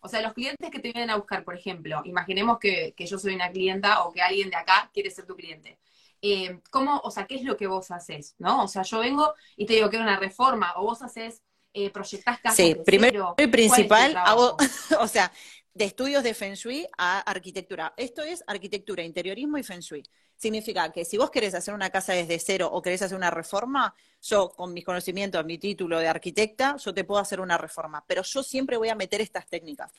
[0.00, 3.34] O sea, los clientes que te vienen a buscar, por ejemplo, imaginemos que, yo soy
[3.34, 5.80] una clienta o que alguien de acá quiere ser tu cliente.
[6.22, 8.64] Eh, ¿Cómo, o sea, qué es lo que vos haces, no?
[8.64, 11.42] O sea, yo vengo y te digo que es una reforma, o vos haces
[11.76, 14.56] eh, proyectás Sí, primero y principal, hago,
[15.00, 15.30] o sea,
[15.74, 17.92] de estudios de Feng Shui a arquitectura.
[17.98, 20.02] Esto es arquitectura, interiorismo y Feng Shui.
[20.34, 23.94] Significa que si vos querés hacer una casa desde cero o querés hacer una reforma,
[24.22, 28.22] yo con mis conocimientos, mi título de arquitecta, yo te puedo hacer una reforma, pero
[28.22, 29.92] yo siempre voy a meter estas técnicas.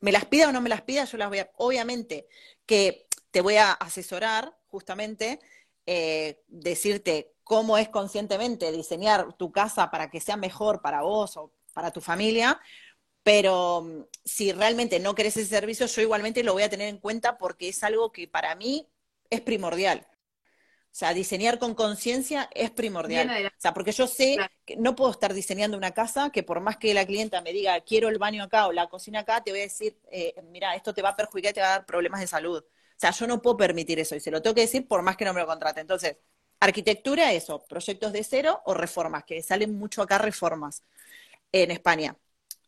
[0.00, 2.28] Me las pida o no me las pida, yo las voy a, obviamente
[2.64, 5.40] que te voy a asesorar justamente,
[5.86, 11.52] eh, decirte cómo es conscientemente diseñar tu casa para que sea mejor para vos o
[11.72, 12.60] para tu familia,
[13.22, 16.98] pero mm, si realmente no querés ese servicio, yo igualmente lo voy a tener en
[16.98, 18.88] cuenta porque es algo que para mí
[19.30, 20.08] es primordial.
[20.10, 23.30] O sea, diseñar con conciencia es primordial.
[23.46, 26.78] O sea, porque yo sé que no puedo estar diseñando una casa que por más
[26.78, 29.60] que la clienta me diga, quiero el baño acá o la cocina acá, te voy
[29.60, 32.20] a decir, eh, mira, esto te va a perjudicar y te va a dar problemas
[32.20, 32.58] de salud.
[32.58, 35.16] O sea, yo no puedo permitir eso y se lo tengo que decir por más
[35.16, 35.80] que no me lo contrate.
[35.80, 36.16] Entonces,
[36.60, 40.82] arquitectura, eso, proyectos de cero o reformas, que salen mucho acá reformas
[41.52, 42.16] en España.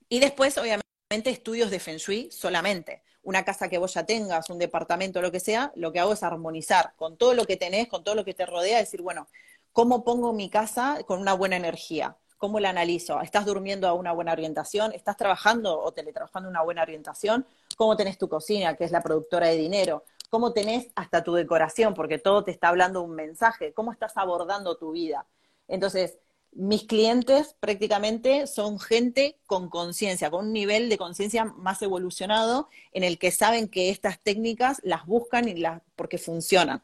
[0.09, 4.59] Y después, obviamente, estudios de Feng Shui solamente una casa que vos ya tengas, un
[4.59, 8.03] departamento, lo que sea, lo que hago es armonizar con todo lo que tenés, con
[8.03, 9.29] todo lo que te rodea, decir, bueno,
[9.73, 12.17] ¿cómo pongo mi casa con una buena energía?
[12.39, 13.21] ¿Cómo la analizo?
[13.21, 14.93] ¿Estás durmiendo a una buena orientación?
[14.95, 17.45] ¿Estás trabajando o teletrabajando una buena orientación?
[17.77, 20.05] ¿Cómo tenés tu cocina, que es la productora de dinero?
[20.29, 21.95] ¿Cómo tenés hasta tu decoración?
[21.95, 23.73] Porque todo te está hablando un mensaje.
[23.73, 25.27] ¿Cómo estás abordando tu vida?
[25.69, 26.19] Entonces,
[26.53, 33.05] mis clientes prácticamente son gente con conciencia, con un nivel de conciencia más evolucionado en
[33.05, 36.83] el que saben que estas técnicas las buscan y las porque funcionan.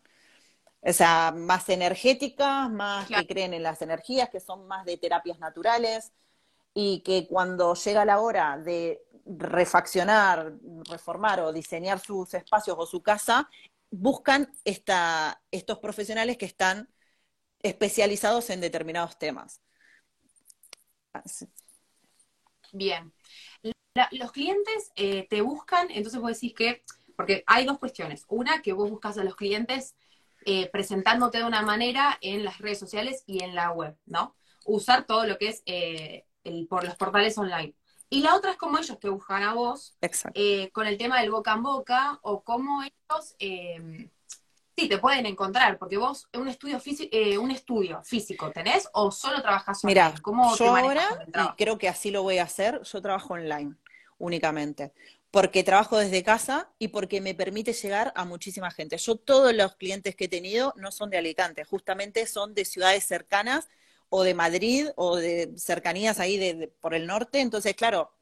[0.83, 5.39] O sea, más energéticas, más que creen en las energías, que son más de terapias
[5.39, 6.13] naturales
[6.75, 10.55] y que cuando llega la hora de refaccionar,
[10.91, 13.49] reformar o diseñar sus espacios o su casa,
[13.91, 16.89] buscan esta, estos profesionales que están
[17.63, 19.61] especializados en determinados temas.
[22.73, 23.13] Bien.
[24.11, 26.85] los clientes eh, te buscan, entonces vos decís que,
[27.17, 28.25] porque hay dos cuestiones.
[28.29, 29.97] Una, que vos buscas a los clientes
[30.45, 34.37] eh, presentándote de una manera en las redes sociales y en la web, ¿no?
[34.67, 37.75] Usar todo lo que es eh, el, por los portales online.
[38.11, 39.97] Y la otra es como ellos te buscan a vos,
[40.73, 43.37] con el tema del boca en boca, o cómo ellos
[44.77, 49.13] Sí, te pueden encontrar, porque vos un estudio, físico, eh, un estudio físico tenés o
[49.13, 49.95] solo trabajas online.
[49.95, 53.75] Mira, ¿Cómo yo ahora, creo que así lo voy a hacer, yo trabajo online
[54.19, 54.93] únicamente,
[55.31, 58.97] porque trabajo desde casa y porque me permite llegar a muchísima gente.
[58.97, 63.05] Yo todos los clientes que he tenido no son de Alicante, justamente son de ciudades
[63.05, 63.69] cercanas
[64.17, 68.13] o de Madrid o de cercanías ahí de, por el norte, entonces claro,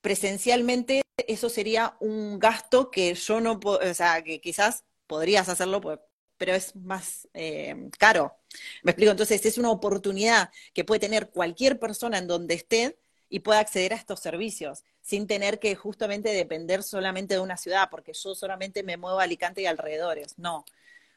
[0.00, 6.00] presencialmente eso sería un gasto que yo no o sea, que quizás podrías hacerlo, pues,
[6.38, 8.36] pero es más eh, caro.
[8.82, 12.98] Me explico, entonces es una oportunidad que puede tener cualquier persona en donde esté
[13.28, 17.88] y pueda acceder a estos servicios sin tener que justamente depender solamente de una ciudad,
[17.90, 20.64] porque yo solamente me muevo a Alicante y alrededores, no.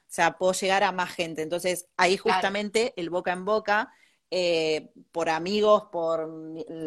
[0.07, 1.41] O sea, puedo llegar a más gente.
[1.41, 3.91] Entonces, ahí justamente el boca en boca,
[4.31, 6.29] eh, por amigos, por,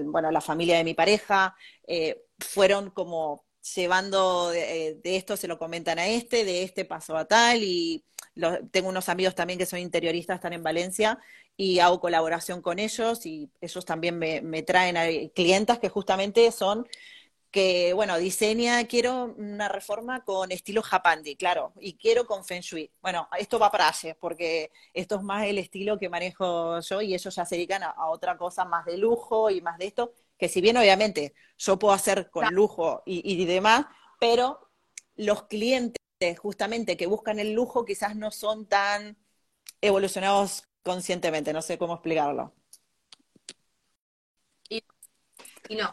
[0.07, 1.55] bueno, la familia de mi pareja,
[1.87, 3.45] eh, fueron como
[3.75, 8.05] llevando de, esto se lo comentan a este, de este paso a tal, y
[8.71, 11.19] tengo unos amigos también que son interioristas, están en Valencia,
[11.57, 16.87] y hago colaboración con ellos, y ellos también me, traen a clientas que justamente son
[17.51, 22.91] que, bueno, diseña, quiero una reforma con estilo Japandi, claro, y quiero con Feng Shui.
[23.01, 27.15] Bueno, esto va para allá, porque esto es más el estilo que manejo yo y
[27.15, 30.49] ellos ya se dedican a otra cosa más de lujo y más de esto, que
[30.49, 33.87] si bien obviamente yo puedo hacer con lujo y, demás,
[34.21, 34.71] pero
[35.17, 35.99] los clientes
[36.39, 39.17] justamente que buscan el lujo quizás no son tan
[39.81, 42.55] evolucionados conscientemente, no sé cómo explicarlo.
[44.69, 44.85] Y,
[45.71, 45.93] no.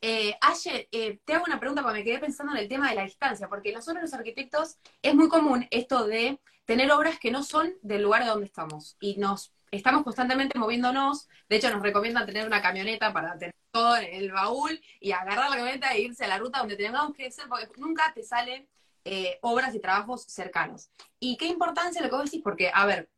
[0.00, 2.96] Eh, Ayer, eh, te hago una pregunta porque me quedé pensando en el tema de
[2.96, 7.42] la distancia, porque nosotros los arquitectos es muy común esto de tener obras que no
[7.42, 11.28] son del lugar donde estamos y nos estamos constantemente moviéndonos.
[11.48, 15.50] De hecho, nos recomiendan tener una camioneta para tener todo en el baúl y agarrar
[15.50, 18.68] la camioneta e irse a la ruta donde tengamos que ser, porque nunca te salen
[19.04, 20.90] eh, obras y trabajos cercanos.
[21.20, 22.42] ¿Y qué importancia lo que vos decís?
[22.42, 23.08] Porque, a ver,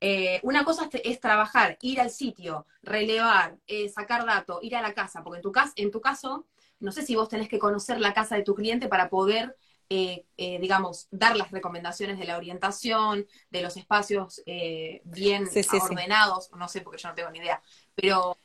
[0.00, 4.94] eh, una cosa es, trabajar, ir al sitio, relevar, eh, sacar datos, ir a la
[4.94, 6.46] casa, porque en tu, en tu caso,
[6.80, 9.56] no sé si vos tenés que conocer la casa de tu cliente para poder
[9.88, 15.48] eh, eh, digamos, dar las recomendaciones de la orientación, de los espacios eh, bien
[15.80, 17.62] ordenados, no sé porque yo no tengo ni idea,
[17.94, 18.36] pero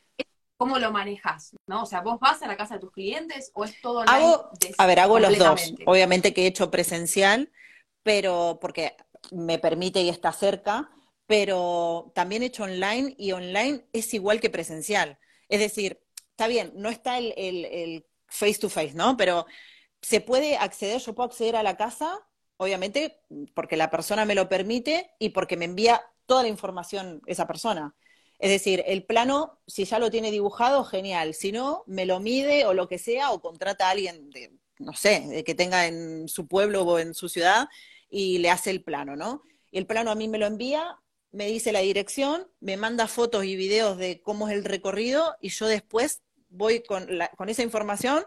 [0.56, 1.56] ¿cómo lo manejas?
[1.66, 1.82] ¿no?
[1.82, 4.36] O sea, ¿vos vas a la casa de tus clientes o es todo online?
[4.78, 5.74] a ver, hago los dos.
[5.84, 7.50] Obviamente que he hecho presencial,
[8.04, 8.96] pero porque
[9.32, 10.90] me permite y está cerca,
[11.26, 15.18] pero también he hecho online y online es igual que presencial.
[15.48, 16.00] Es decir,
[16.30, 19.16] está bien, no está el face to face, ¿no?
[19.16, 19.46] Pero
[20.00, 22.18] se puede acceder, yo puedo acceder a la casa,
[22.56, 23.20] obviamente,
[23.54, 27.94] porque la persona me lo permite y porque me envía toda la información esa persona.
[28.38, 31.34] Es decir, el plano, si ya lo tiene dibujado, genial.
[31.34, 34.94] Si no, me lo mide o lo que sea, o contrata a alguien de, no
[34.94, 37.68] sé, que tenga en su pueblo o en su ciudad
[38.10, 39.42] y le hace el plano, ¿no?
[39.70, 40.98] Y el plano a mí me lo envía,
[41.32, 45.48] me dice la dirección, me manda fotos y videos de cómo es el recorrido y
[45.48, 48.24] yo después voy con, con esa información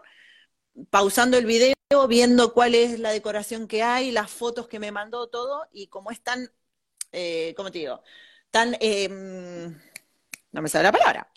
[0.90, 1.74] pausando el video,
[2.08, 6.10] viendo cuál es la decoración que hay, las fotos que me mandó, todo, y como
[6.10, 6.50] es tan,
[7.12, 8.02] eh, ¿cómo te digo?
[8.50, 9.78] Tan, em,
[10.52, 11.32] no me sale la palabra.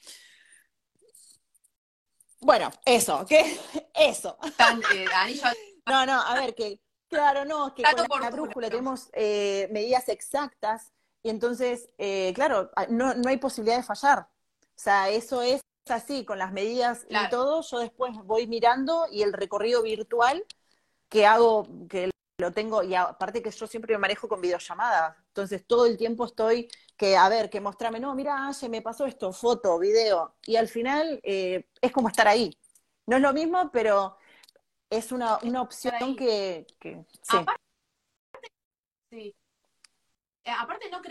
[2.41, 3.59] Bueno, eso, ¿qué?
[3.93, 4.38] Eso.
[4.55, 5.05] Tan, eh,
[5.86, 10.93] no, no, a ver, que, claro, no, que con la, brújula tenemos eh, medidas exactas,
[11.24, 14.20] y entonces, eh, claro, no, no hay posibilidad de fallar.
[14.20, 19.24] O sea, eso es así, con las medidas y todo, yo después voy mirando y
[19.24, 20.45] el recorrido virtual
[21.09, 22.09] que hago, que
[22.39, 26.26] lo tengo, y aparte que yo siempre me manejo con videollamadas, entonces todo el tiempo
[26.26, 30.55] estoy que, a ver, que mostrame, no, mira, se me pasó esto, foto, video, y
[30.55, 32.55] al final eh, es como estar ahí.
[33.07, 34.17] No es lo mismo, pero
[34.89, 37.38] es una, opción que, sí.
[37.38, 37.63] Aparte,
[39.09, 39.36] sí.
[40.44, 41.02] Eh, aparte no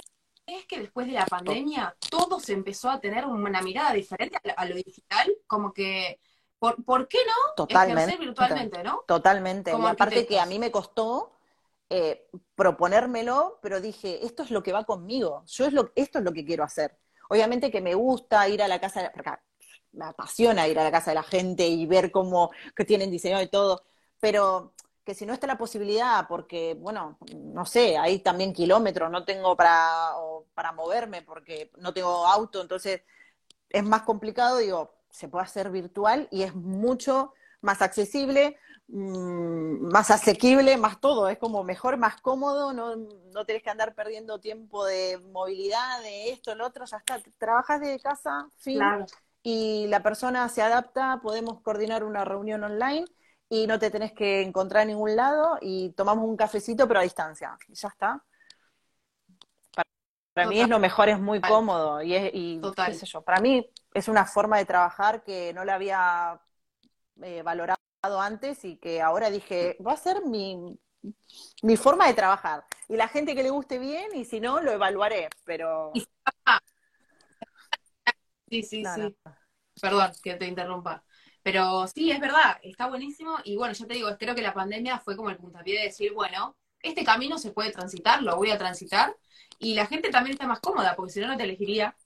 [0.49, 4.65] es que después de la pandemia todo se empezó a tener una mirada diferente a
[4.65, 5.31] lo, digital?
[5.47, 6.21] Como que,
[6.59, 9.05] ¿por, ¿por qué no totalmente, virtualmente, no?
[9.07, 9.73] Totalmente.
[9.73, 11.39] y aparte que a mí me costó
[11.91, 16.25] eh, proponérmelo, pero dije, esto es lo que va conmigo, yo es lo, esto es
[16.25, 16.99] lo que quiero hacer.
[17.29, 19.31] Obviamente que me gusta ir a la casa, porque
[19.93, 23.43] me apasiona ir a la casa de la gente y ver cómo que tienen diseñado
[23.43, 23.83] y todo,
[24.19, 24.75] pero
[25.09, 29.57] que si no está la posibilidad, porque, bueno, no sé, hay también kilómetros, no tengo
[29.57, 30.11] para,
[30.53, 33.01] para moverme porque no tengo auto, entonces
[33.71, 37.33] es más complicado, digo, se puede hacer virtual y es mucho
[37.63, 43.63] más accesible, mm, más asequible, más todo, es como mejor, más cómodo, no, no tenés
[43.63, 48.47] que andar perdiendo tiempo de movilidad, de esto, lo otro, ya está, trabajas de casa,
[48.59, 48.79] fin,
[49.43, 53.07] y la persona se adapta, podemos coordinar una reunión online
[53.49, 57.05] y no te tenés que encontrar en ningún lado y tomamos un cafecito pero a
[57.05, 57.57] distancia.
[57.69, 58.25] Y ya está.
[60.33, 63.41] Para, mí es lo mejor, es muy cómodo y, es, y qué sé yo, para
[63.41, 66.41] mí es una forma de trabajar que no la había
[67.23, 67.79] eh, valorado
[68.21, 70.79] antes y que ahora dije, va a ser mi,
[71.63, 72.65] mi forma de trabajar.
[72.89, 75.93] Y la gente que le guste bien y si no, lo evaluaré, pero...
[78.51, 79.17] Sí, sí, sí.
[79.81, 81.05] Perdón que te interrumpa.
[81.51, 83.39] Pero sí, es verdad, está buenísimo.
[83.43, 86.13] Y bueno, yo te digo, creo que la pandemia fue como el puntapié de decir,
[86.13, 89.17] bueno, este camino se puede transitar, lo voy a transitar.
[89.59, 91.97] Y la gente también está más cómoda, porque si no, no te elegiría.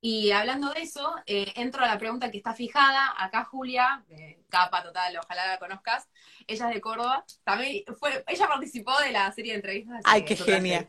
[0.00, 3.12] Y hablando de eso, eh, entro a la pregunta que está fijada.
[3.18, 4.04] Acá Julia,
[4.48, 6.08] capa total, ojalá la conozcas.
[6.46, 7.24] Ella es de Córdoba.
[7.42, 10.00] También fue, ella participó de la serie de entrevistas.
[10.04, 10.86] Ay, qué genial.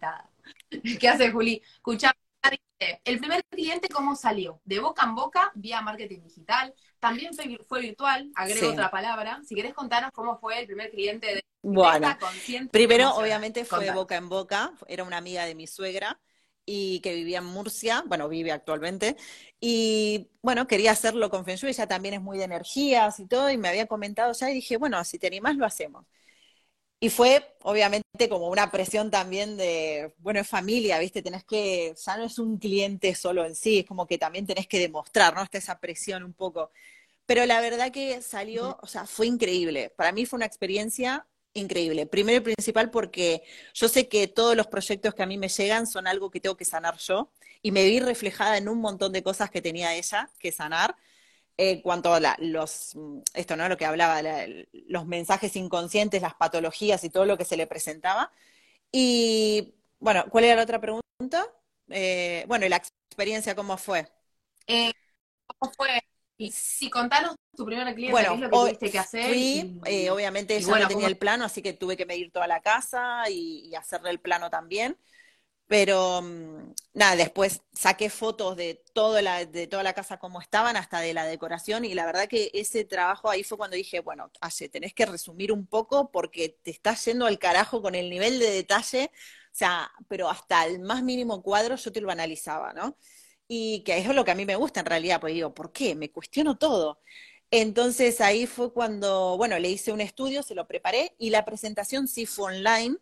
[0.99, 1.63] ¿Qué hace Juli?
[1.77, 2.13] Escucha,
[2.79, 4.61] el primer cliente, ¿cómo salió?
[4.63, 6.75] De boca en boca, vía marketing digital.
[6.99, 9.41] También fue, virtual, agrego otra palabra.
[9.45, 12.17] Si querés contarnos cómo fue el primer cliente de bueno,
[12.71, 16.19] primero obviamente fue boca en boca, era una amiga de mi suegra
[16.65, 19.15] y que vivía en Murcia, bueno, vive actualmente,
[19.59, 23.49] y bueno, quería hacerlo con Feng Shui, ella también es muy de energías y todo,
[23.49, 26.05] y me había comentado ya, y dije, bueno, si te animás, lo hacemos.
[26.99, 31.21] Y fue, obviamente, como una presión también de, bueno, es familia, ¿viste?
[31.21, 34.67] Tenés que, ya no es un cliente solo en sí, es como que también tenés
[34.67, 35.43] que demostrar, ¿no?
[35.43, 36.71] Está esa presión un poco.
[37.27, 39.91] Pero la verdad que salió, o sea, fue increíble.
[39.95, 42.05] Para mí fue una experiencia increíble.
[42.07, 43.43] Primero y principal porque
[43.73, 46.57] yo sé que todos los proyectos que a mí me llegan son algo que tengo
[46.57, 47.31] que sanar yo
[47.61, 50.95] y me vi reflejada en un montón de cosas que tenía ella que sanar
[51.57, 52.95] en cuanto a los,
[53.33, 53.67] esto, ¿no?
[53.67, 54.21] Lo que hablaba,
[54.87, 58.31] los mensajes inconscientes, las patologías y todo lo que se le presentaba.
[58.91, 61.47] Y, bueno, ¿cuál era la otra pregunta?
[61.89, 64.07] Eh, bueno, y la experiencia, ¿cómo fue?
[64.67, 64.93] Eh,
[65.47, 65.99] ¿Cómo fue?
[66.37, 69.25] Y si contanos tu primer cliente, bueno, ¿qué es lo que tuviste que hacer?
[69.25, 72.61] Fui, eh, obviamente ella no tenía el plano, así que tuve que medir toda la
[72.61, 74.95] casa y hacerle el plano también.
[75.67, 78.81] Pero mm, nada, después saqué fotos de,
[79.21, 82.49] la, de toda la casa como estaban, hasta de la decoración, y la verdad que
[82.53, 86.71] ese trabajo ahí fue cuando dije, bueno, Aye, tenés que resumir un poco porque te
[86.71, 91.03] estás yendo al carajo con el nivel de detalle, o sea, pero hasta el más
[91.03, 92.97] mínimo cuadro yo te lo analizaba, ¿no?
[93.47, 95.71] Y que eso es lo que a mí me gusta en realidad, pues digo, ¿por
[95.71, 95.95] qué?
[95.95, 96.99] Me cuestiono todo.
[97.51, 102.07] Entonces ahí fue cuando, bueno, le hice un estudio, se lo preparé y la presentación
[102.07, 102.97] sí fue online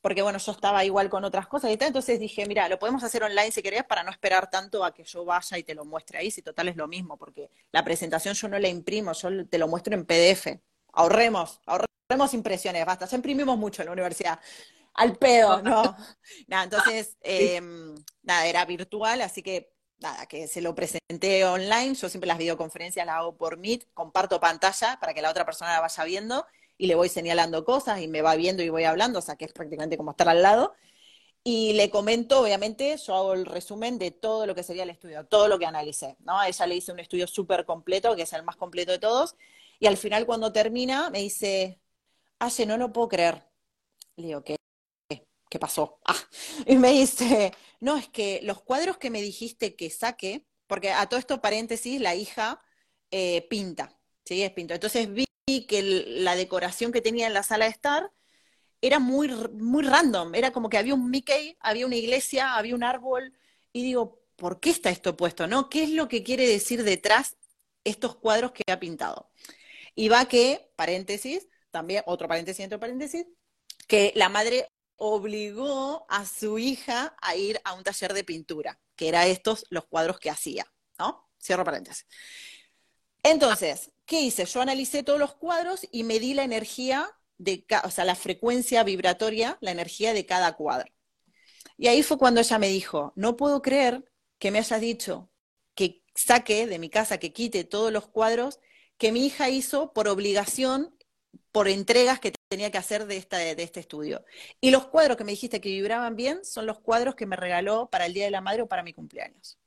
[0.00, 3.04] porque bueno, yo estaba igual con otras cosas y tal, entonces dije, mira, lo podemos
[3.04, 5.84] hacer online si querés para no esperar tanto a que yo vaya y te lo
[5.84, 9.46] muestre ahí, si total es lo mismo, porque la presentación yo no la imprimo, yo
[9.46, 10.58] te lo muestro en PDF.
[10.92, 14.40] Ahorremos, ahorremos impresiones, basta, ya imprimimos mucho en la universidad.
[14.94, 15.82] Al pedo, no.
[16.48, 22.08] nada, entonces, em, nada, era virtual, así que nada, que se lo presenté online, yo
[22.08, 25.80] siempre las videoconferencias las hago por Meet, comparto pantalla para que la otra persona la
[25.80, 26.46] vaya viendo
[26.80, 29.44] y le voy señalando cosas y me va viendo y voy hablando, o sea que
[29.44, 30.74] es prácticamente como estar al lado.
[31.44, 35.26] Y le comento, obviamente, yo hago el resumen de todo lo que sería el estudio,
[35.26, 36.42] todo lo que analicé, ¿no?
[36.42, 39.36] Ella le hice un estudio súper completo, que es el más completo de todos,
[39.78, 41.80] y al final cuando termina me dice,
[42.40, 43.44] Aye, no lo puedo creer.
[44.16, 44.56] Le digo, ¿qué?
[45.50, 46.00] ¿Qué pasó?
[46.06, 46.16] Ah,
[46.66, 51.08] y me dice, no, es que los cuadros que me dijiste que saque, porque a
[51.08, 52.62] todo esto paréntesis, la hija
[53.10, 54.42] eh, pinta, ¿sí?
[54.42, 54.74] Es pinto.
[54.74, 58.12] Entonces vi que la decoración que tenía en la sala de estar
[58.80, 62.84] era muy, muy random, era como que había un Mickey, había una iglesia, había un
[62.84, 63.34] árbol,
[63.72, 65.46] y digo, ¿por qué está esto puesto?
[65.46, 65.68] ¿No?
[65.68, 67.36] ¿Qué es lo que quiere decir detrás
[67.84, 69.30] estos cuadros que ha pintado?
[69.94, 73.26] Y va que, paréntesis, también, otro paréntesis, otro paréntesis,
[73.86, 79.08] que la madre obligó a su hija a ir a un taller de pintura, que
[79.08, 80.66] era estos los cuadros que hacía,
[80.98, 81.30] ¿no?
[81.42, 82.06] Cierro paréntesis.
[83.22, 84.44] Entonces, ¿qué hice?
[84.46, 89.58] Yo analicé todos los cuadros y medí la energía, de, o sea, la frecuencia vibratoria,
[89.60, 90.92] la energía de cada cuadro.
[91.76, 94.04] Y ahí fue cuando ella me dijo, no puedo creer
[94.38, 95.30] que me hayas dicho
[95.74, 98.60] que saque de mi casa, que quite todos los cuadros
[98.98, 100.94] que mi hija hizo por obligación,
[101.52, 104.24] por entregas que tenía que hacer de, esta, de este estudio.
[104.60, 107.88] Y los cuadros que me dijiste que vibraban bien son los cuadros que me regaló
[107.90, 109.58] para el Día de la Madre o para mi cumpleaños.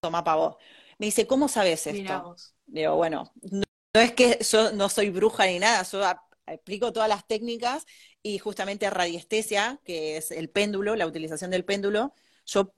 [0.00, 0.56] Toma para vos.
[0.98, 2.36] Me dice, ¿cómo sabes esto?
[2.66, 3.62] Digo, bueno, no,
[3.94, 6.02] es que yo no soy bruja ni nada, yo
[6.46, 7.86] explico todas las técnicas
[8.22, 12.12] y justamente radiestesia, que es el péndulo, la utilización del péndulo,
[12.46, 12.74] yo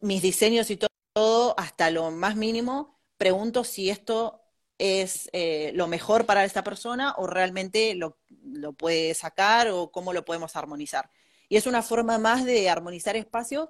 [0.00, 4.42] mis diseños y todo, hasta lo más mínimo, pregunto si esto
[4.78, 10.12] es eh, lo mejor para esta persona o realmente lo, lo, puede sacar o cómo
[10.12, 11.10] lo podemos armonizar.
[11.48, 13.68] Y es una forma más de armonizar espacios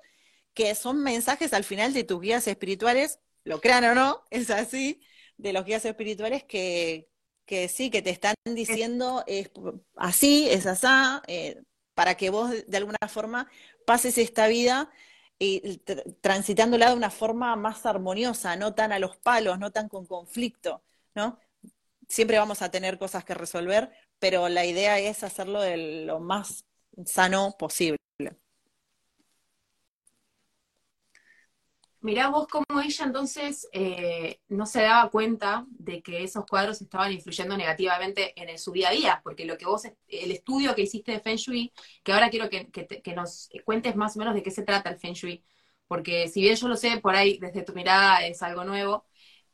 [0.55, 5.01] que son mensajes al final de tus guías espirituales lo crean o no, es así,
[5.37, 7.09] de los guías espirituales que,
[7.47, 9.51] que sí, que te están diciendo es
[9.97, 11.63] así, es asá, eh,
[11.95, 13.51] para que vos de alguna forma
[13.87, 14.91] pases esta vida
[15.39, 15.79] y
[16.21, 20.85] transitándola de una forma más armoniosa, no tan a los palos, no tan con conflicto,
[21.15, 21.39] ¿no?
[22.09, 26.67] Siempre vamos a tener cosas que resolver, pero la idea es hacerlo de lo más
[27.07, 28.00] sano posible.
[32.03, 37.13] Mirá vos cómo ella entonces eh, no se daba cuenta de que esos cuadros estaban
[37.13, 41.13] influyendo negativamente en su día a día, porque lo que vos, el estudio que hiciste
[41.13, 41.73] de Feng Shui,
[42.03, 45.13] que ahora quiero que, nos cuentes más o menos de qué se trata el Feng
[45.13, 45.45] Shui,
[45.89, 49.05] porque si bien yo lo sé, por ahí desde tu mirada es algo nuevo,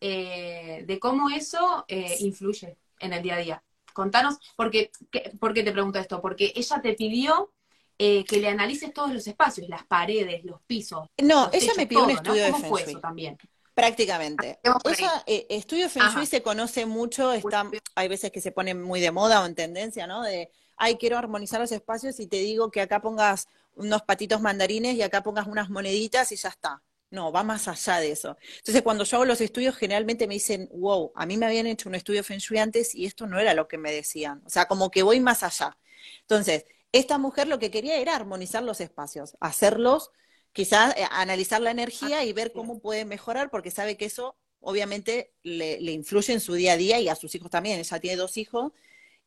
[0.01, 3.65] eh, de cómo eso eh, influye en el día a día.
[3.93, 4.93] Contanos, porque,
[5.41, 6.21] ¿por qué te pregunto esto?
[6.21, 7.53] Porque ella te pidió
[7.99, 11.09] eh, que le analices todos los espacios, las paredes, los pisos.
[11.19, 13.01] No, ella me pidió un estudio de Feng Shui.
[13.01, 13.39] también?
[13.75, 14.59] Prácticamente.
[14.65, 18.75] Ah, ella, eh, estudio Feng Shui se conoce mucho, está, hay veces que se pone
[18.75, 20.23] muy de moda o en tendencia, ¿no?
[20.23, 24.95] De, ay, quiero armonizar los espacios y te digo que acá pongas unos patitos mandarines
[24.95, 26.83] y acá pongas unas moneditas y ya está.
[27.11, 28.37] No, va más allá de eso.
[28.59, 31.89] Entonces, cuando yo hago los estudios, generalmente me dicen, wow, a mí me habían hecho
[31.89, 34.43] un estudio Feng Shui antes y esto no era lo que me decían.
[34.45, 35.77] O sea, como que voy más allá.
[36.23, 36.67] Entonces,
[36.99, 40.11] esta mujer lo que quería era armonizar los espacios, hacerlos,
[40.53, 45.33] quizás eh, analizar la energía y ver cómo puede mejorar, porque sabe que eso obviamente
[45.43, 47.79] le, influye en su día a día y a sus hijos también.
[47.79, 48.73] Ella tiene dos hijos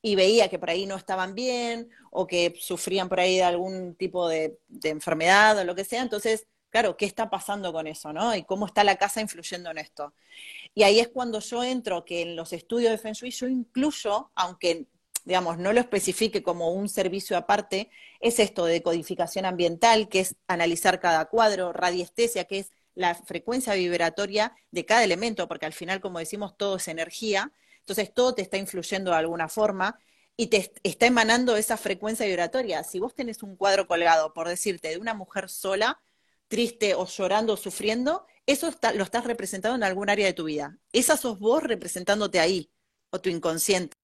[0.01, 3.95] y veía que por ahí no estaban bien o que sufrían por ahí de algún
[3.95, 6.01] tipo de, enfermedad o lo que sea.
[6.01, 8.35] Entonces, claro, ¿qué está pasando con eso, no?
[8.35, 10.13] Y cómo está la casa influyendo en esto.
[10.73, 14.31] Y ahí es cuando yo entro, que en los estudios de Feng Shui yo incluyo,
[14.35, 14.87] aunque
[15.25, 17.89] digamos, no lo especifique como un servicio aparte,
[18.19, 23.73] es esto de codificación ambiental, que es analizar cada cuadro, radiestesia, que es la frecuencia
[23.73, 28.41] vibratoria de cada elemento, porque al final, como decimos, todo es energía, entonces todo te
[28.41, 29.99] está influyendo de alguna forma
[30.35, 32.83] y te está emanando esa frecuencia vibratoria.
[32.83, 36.01] Si vos tenés un cuadro colgado, por decirte, de una mujer sola,
[36.47, 40.77] triste o llorando o sufriendo, eso lo estás representando en algún área de tu vida.
[40.91, 42.71] Esa sos vos representándote ahí,
[43.11, 43.98] o tu inconsciente.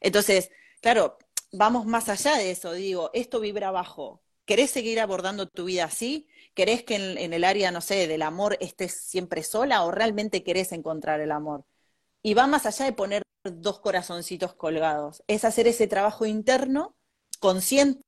[0.00, 1.18] Entonces, claro,
[1.52, 4.22] vamos más allá de eso, digo, esto vibra abajo.
[4.44, 6.26] ¿Querés seguir abordando tu vida así?
[6.54, 10.72] ¿Querés que en, el área, no sé, del amor estés siempre sola o realmente querés
[10.72, 11.64] encontrar el amor?
[12.22, 16.96] Y va más allá de poner dos corazoncitos colgados, es hacer ese trabajo interno,
[17.40, 18.02] consciente,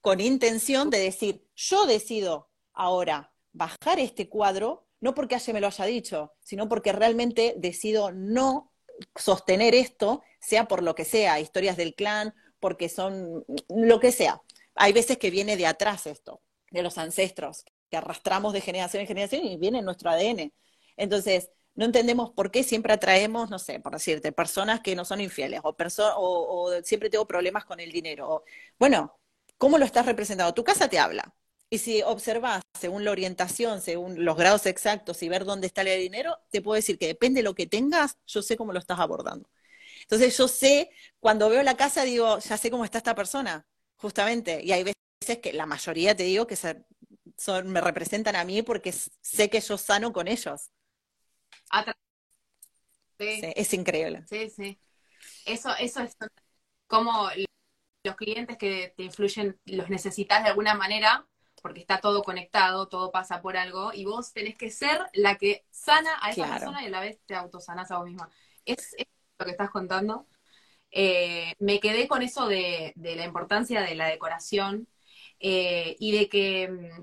[0.00, 5.68] con intención de decir, yo decido ahora bajar este cuadro, no porque alguien me lo
[5.68, 8.73] haya dicho, sino porque realmente decido no
[9.14, 14.42] sostener esto, sea por lo que sea, historias del clan, porque son lo que sea.
[14.74, 16.40] Hay veces que viene de atrás esto,
[16.70, 20.52] de los ancestros, que arrastramos de generación en generación y viene en nuestro ADN.
[20.96, 25.20] Entonces, no entendemos por qué siempre atraemos, no sé, por decirte, personas que no son
[25.20, 25.74] infieles o,
[26.16, 28.44] o, siempre tengo problemas con el dinero.
[28.78, 29.18] bueno,
[29.58, 30.54] ¿cómo lo estás representando?
[30.54, 31.34] Tu casa te habla.
[31.70, 36.00] Y si observas según la orientación, según los grados exactos y ver dónde está el
[36.00, 39.00] dinero, te puedo decir que depende de lo que tengas, yo sé cómo lo estás
[39.00, 39.48] abordando.
[40.02, 44.62] Entonces yo sé, cuando veo la casa, digo, ya sé cómo está esta persona, justamente.
[44.62, 48.92] Y hay veces que la mayoría te digo que son, me representan a mí porque
[48.92, 50.70] sé que yo sano con ellos.
[53.18, 54.24] es increíble.
[54.28, 54.78] Sí, sí.
[55.46, 56.16] Eso, eso es
[56.86, 57.28] como
[58.04, 61.26] los clientes que te influyen, los necesitas de alguna manera,
[61.64, 65.64] porque está todo conectado, todo pasa por algo, y vos tenés que ser la que
[65.70, 68.28] sana a esa persona y a la vez te autosanas a vos misma.
[68.66, 68.94] Es,
[69.38, 70.26] lo que estás contando.
[70.90, 74.88] Eh, me quedé con eso de, la importancia de la decoración
[75.40, 77.02] eh, y de que mm,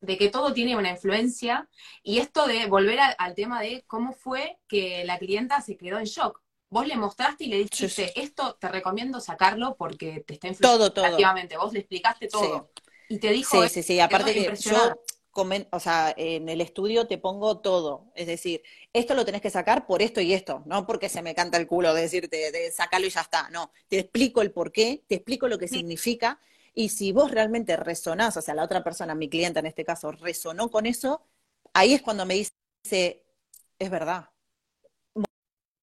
[0.00, 1.68] de que todo tiene una influencia
[2.02, 6.06] y esto de volver al tema de cómo fue que la clienta se quedó en
[6.06, 6.42] shock.
[6.70, 11.08] Vos le mostraste y le dijiste, esto te recomiendo sacarlo porque te está influyendo todo,
[11.08, 11.58] todo.
[11.60, 12.72] Vos le explicaste todo.
[13.08, 13.62] Y te dijo...
[13.62, 14.00] Sí, sí, sí.
[14.00, 14.94] Aparte que yo,
[15.70, 18.10] o sea, en el estudio te pongo todo.
[18.14, 21.34] Es decir, esto lo tenés que sacar por esto y esto, no porque se me
[21.34, 23.50] canta el culo de decirte, de sacarlo y ya está.
[23.50, 26.40] No, te explico el por qué, te explico lo que significa
[26.74, 30.12] y si vos realmente resonás, o sea, la otra persona, mi clienta en este caso,
[30.12, 31.22] resonó con eso,
[31.72, 33.24] ahí es cuando me dice,
[33.78, 34.30] es verdad.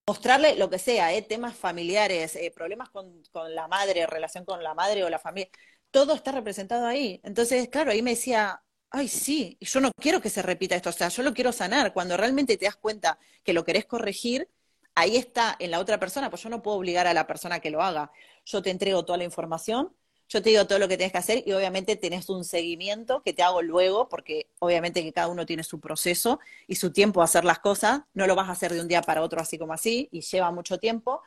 [0.08, 1.22] Mostrarle lo que sea, ¿eh?
[1.22, 5.50] temas familiares, eh, problemas con, con la madre, relación con la madre o la familia,
[5.94, 7.22] todo está representado ahí.
[7.24, 10.92] Entonces, claro, ahí me decía, ay, sí, yo no quiero que se repita esto, o
[10.92, 11.94] sea, yo lo quiero sanar.
[11.94, 14.50] Cuando realmente te das cuenta que lo querés corregir,
[14.96, 17.70] ahí está en la otra persona, pues yo no puedo obligar a la persona que
[17.70, 18.12] lo haga.
[18.44, 19.96] Yo te entrego toda la información,
[20.28, 23.34] yo te digo todo lo que tienes que hacer y obviamente tenés un seguimiento que
[23.34, 27.26] te hago luego, porque obviamente que cada uno tiene su proceso y su tiempo a
[27.26, 29.74] hacer las cosas, no lo vas a hacer de un día para otro así como
[29.74, 31.22] así y lleva mucho tiempo.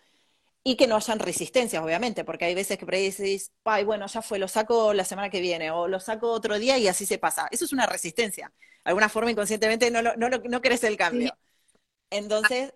[0.68, 4.06] Y que no hayan resistencias, obviamente, porque hay veces que por ahí decís, ay, bueno,
[4.08, 7.06] ya fue, lo saco la semana que viene o lo saco otro día y así
[7.06, 7.46] se pasa.
[7.52, 8.52] Eso es una resistencia.
[8.84, 11.36] De alguna forma inconscientemente no, no, no, querés el cambio.
[12.10, 12.74] Entonces,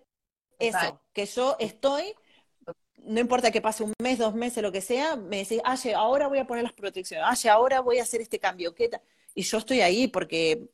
[0.57, 2.15] eso, que yo estoy
[3.03, 6.27] no importa que pase un mes, dos meses, lo que sea, me decís, Aye, ahora
[6.27, 8.89] voy a poner las protecciones, Aye, ahora voy a hacer este cambio, ¿qué
[9.35, 10.69] Y yo estoy ahí porque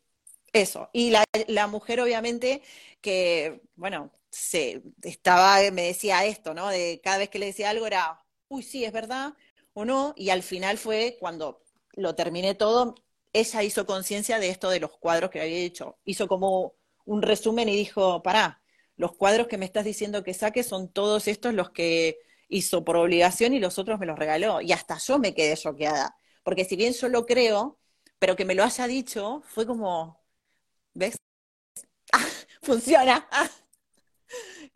[0.54, 0.90] eso.
[0.94, 2.62] Y la, la mujer, obviamente,
[3.02, 6.70] que, bueno, se estaba, me decía esto, ¿no?
[6.70, 9.34] De cada vez que le decía algo era, uy, sí, es verdad,
[9.74, 11.64] o no, y al final fue cuando
[11.94, 12.96] lo terminé todo,
[13.34, 15.98] ella hizo conciencia de esto de los cuadros que había hecho.
[16.06, 16.76] Hizo como
[17.06, 18.62] un resumen y dijo, pará,
[18.96, 22.20] los cuadros que me estás diciendo que saque son todos estos los que
[22.50, 24.62] hizo por obligación y los otros me los regaló.
[24.62, 26.16] Y hasta yo me quedé choqueada.
[26.44, 27.78] Porque si bien yo lo creo,
[28.20, 30.20] pero que me lo haya dicho, fue como,
[30.94, 31.18] ¿ves?
[32.14, 32.26] ¡Ah!
[32.62, 33.28] Funciona.
[33.32, 33.50] ¡Ah!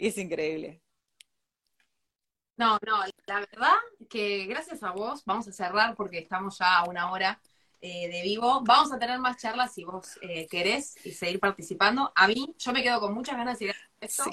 [0.02, 0.82] Es increíble.
[2.58, 3.76] No, no, la verdad
[4.10, 7.40] que gracias a vos, vamos a cerrar porque estamos ya a una hora
[7.82, 8.62] eh, de vivo.
[8.64, 12.12] Vamos a tener más charlas si vos eh, querés y seguir participando.
[12.16, 14.24] A mí, yo me quedo con muchas ganas de seguir esto.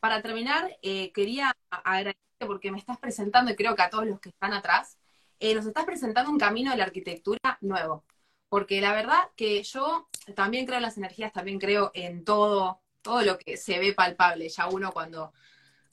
[0.00, 4.18] Para terminar, eh, quería agradecerte porque me estás presentando, y creo que a todos los
[4.18, 4.98] que están atrás,
[5.40, 8.04] nos estás presentando un camino de la arquitectura nuevo.
[8.48, 13.22] Porque la verdad que yo también creo en las energías, también creo en todo, todo
[13.22, 14.48] lo que se ve palpable.
[14.48, 15.32] Ya uno cuando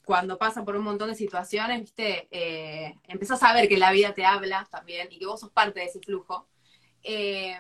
[0.04, 4.14] cuando pasa por un montón de situaciones, viste, eh, empezás a ver que la vida
[4.16, 6.48] te habla también y que vos sos parte de ese flujo.
[7.04, 7.60] Eh,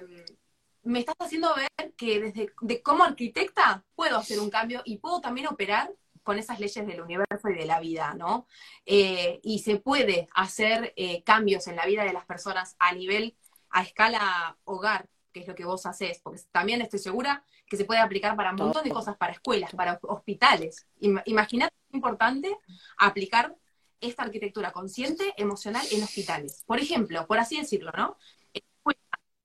[0.83, 5.21] me estás haciendo ver que desde de como arquitecta puedo hacer un cambio y puedo
[5.21, 5.91] también operar
[6.23, 8.47] con esas leyes del universo y de la vida, ¿no?
[8.85, 13.35] Eh, y se puede hacer eh, cambios en la vida de las personas a nivel,
[13.69, 17.85] a escala hogar, que es lo que vos haces, porque también estoy segura que se
[17.85, 20.87] puede aplicar para un montón de cosas, para escuelas, para hospitales.
[20.99, 22.55] Imagínate es importante
[22.97, 23.55] aplicar
[23.99, 26.63] esta arquitectura consciente, emocional en hospitales.
[26.65, 28.17] Por ejemplo, por así decirlo, ¿no?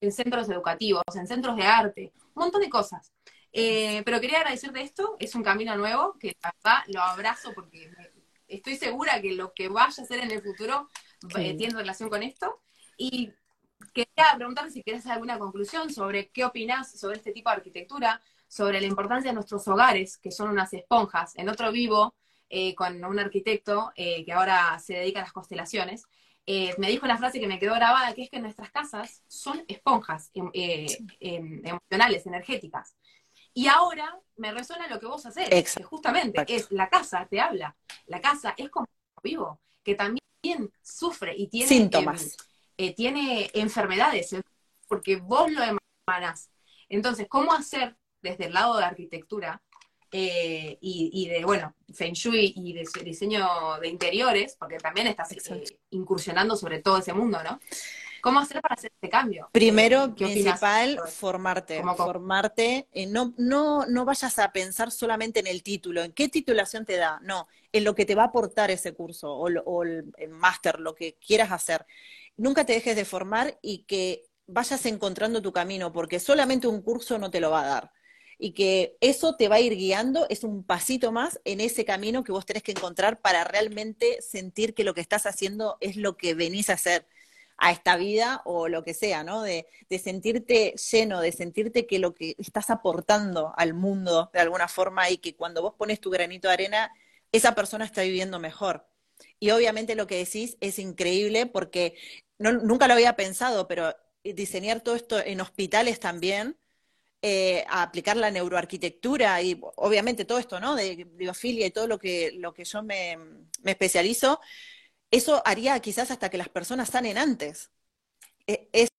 [0.01, 3.13] en centros educativos, en centros de arte, un montón de cosas.
[3.53, 7.91] Eh, pero quería agradecerte esto, es un camino nuevo, que la verdad lo abrazo porque
[8.49, 10.89] estoy segura que lo que vaya a hacer en el futuro
[11.37, 12.61] eh, tiene relación con esto.
[12.99, 13.33] Y
[13.93, 18.21] quería preguntarte si quieres hacer alguna conclusión sobre qué opinas sobre este tipo de arquitectura,
[18.49, 21.37] sobre la importancia de nuestros hogares, que son unas esponjas.
[21.37, 22.15] En otro vivo,
[22.49, 26.07] eh, con un arquitecto que ahora se dedica a las constelaciones,
[26.49, 29.65] eh, me dijo una frase que me quedó grabada, que es que nuestras casas son
[29.67, 30.87] esponjas em, eh,
[31.19, 32.97] em, emocionales, energéticas.
[33.53, 37.77] Y ahora me resuena lo que vos haces, que justamente es la casa te habla,
[38.07, 38.87] la casa es como
[39.25, 42.37] vivo, que también sufre y tiene síntomas,
[42.77, 44.35] em, tiene enfermedades,
[44.89, 46.51] porque vos lo emanás.
[46.89, 49.63] Entonces, ¿cómo hacer desde el lado de arquitectura
[50.13, 55.65] eh, y, de, bueno, Feng Shui y de diseño de interiores, porque también estás eh,
[55.91, 57.61] incursionando sobre todo ese mundo, ¿no?
[58.23, 59.49] ¿Cómo hacer para hacer este cambio?
[59.53, 61.83] Primero, principal, formarte.
[61.97, 62.89] Formarte.
[62.93, 66.97] Eh, no, no, no vayas a pensar solamente en el título, en qué titulación te
[66.97, 70.31] da, no, en lo que te va a aportar ese curso o, o el, el
[70.31, 71.85] máster, lo que quieras hacer.
[72.37, 77.19] Nunca te dejes de formar y que vayas encontrando tu camino, porque solamente un curso
[77.19, 77.93] no te lo va a dar
[78.39, 82.23] y que eso te va a ir guiando, es un pasito más en ese camino
[82.25, 86.17] que vos tenés que encontrar para realmente sentir que lo que estás haciendo es lo
[86.17, 87.07] que venís a hacer
[87.59, 89.43] a esta vida o lo que sea, ¿no?
[89.43, 89.67] De,
[90.03, 95.19] sentirte lleno, de sentirte que lo que estás aportando al mundo de alguna forma y
[95.19, 96.93] que cuando vos pones tu granito de arena,
[97.33, 98.87] esa persona está viviendo mejor.
[99.39, 101.97] Y obviamente lo que decís es increíble porque
[102.39, 106.59] no, nunca lo había pensado, pero diseñar todo esto en hospitales también,
[107.23, 110.77] eh, a aplicar la neuroarquitectura y obviamente todo esto, ¿no?
[110.77, 113.19] De biofilia y todo lo que, lo que yo me,
[113.65, 114.41] especializo,
[115.11, 117.71] eso haría quizás hasta que las personas sanen antes.
[118.47, 118.91] E, es,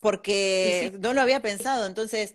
[0.00, 2.34] porque no lo había pensado, entonces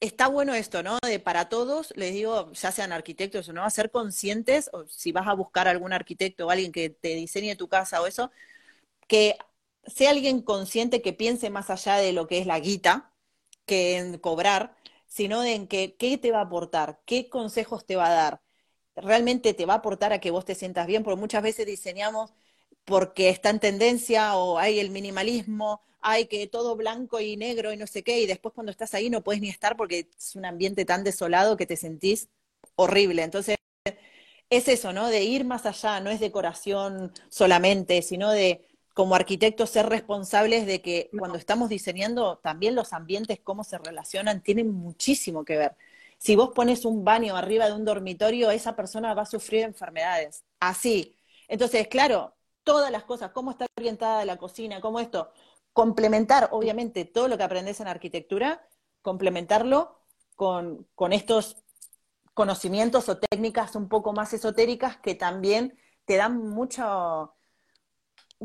[0.00, 0.98] está bueno esto, ¿no?
[1.02, 5.12] De para todos, les digo, ya sean arquitectos o no, a ser conscientes, o si
[5.12, 8.30] vas a buscar algún arquitecto o alguien que te diseñe tu casa o eso,
[9.08, 9.38] que
[9.86, 13.12] sea alguien consciente que piense más allá de lo que es la guita,
[13.66, 14.76] que en cobrar,
[15.06, 18.42] sino en que, qué te va a aportar, qué consejos te va a dar.
[18.96, 22.32] Realmente te va a aportar a que vos te sientas bien, porque muchas veces diseñamos
[22.84, 27.76] porque está en tendencia o hay el minimalismo, hay que todo blanco y negro y
[27.76, 30.44] no sé qué, y después cuando estás ahí no puedes ni estar porque es un
[30.44, 32.28] ambiente tan desolado que te sentís
[32.76, 33.22] horrible.
[33.22, 33.56] Entonces,
[34.50, 35.08] es eso, ¿no?
[35.08, 40.82] De ir más allá, no es decoración solamente, sino de como arquitectos ser responsables de
[40.82, 45.76] que cuando estamos diseñando también los ambientes, cómo se relacionan, tienen muchísimo que ver.
[46.18, 50.44] Si vos pones un baño arriba de un dormitorio, esa persona va a sufrir enfermedades.
[50.58, 51.16] Así.
[51.48, 52.34] Entonces, claro,
[52.64, 55.32] todas las cosas, cómo está orientada la cocina, cómo esto,
[55.80, 58.68] complementar, obviamente, todo lo que aprendes en arquitectura,
[59.00, 59.98] complementarlo
[60.36, 61.56] con, con estos
[62.34, 67.34] conocimientos o técnicas un poco más esotéricas que también te dan mucho,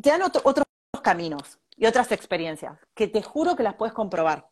[0.02, 0.66] te dan otros
[1.04, 4.50] caminos y otras experiencias que te juro que las puedes comprobar.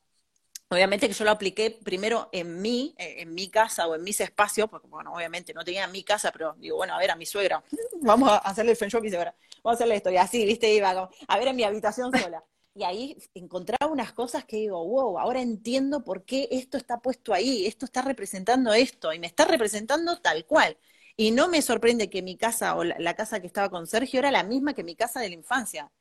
[0.68, 4.20] Obviamente que yo lo apliqué primero en mí, eh, en mi casa o en mis
[4.20, 7.26] espacios, porque bueno, obviamente no tenía mi casa, pero digo, bueno, a ver, a mi
[7.26, 7.64] suegra,
[8.02, 10.46] vamos a hacerle el feng shui a mi suegra, vamos a hacerle esto, y así,
[10.46, 12.44] viste, iba a ver en mi habitación sola.
[12.76, 17.34] Y ahí encontraba unas cosas que digo, wow, ahora entiendo por qué esto está puesto
[17.34, 20.78] ahí, esto está representando esto, y me está representando tal cual.
[21.16, 24.32] Y no me sorprende que mi casa o la, casa que estaba con Sergio era
[24.32, 25.92] la misma que mi casa de la infancia.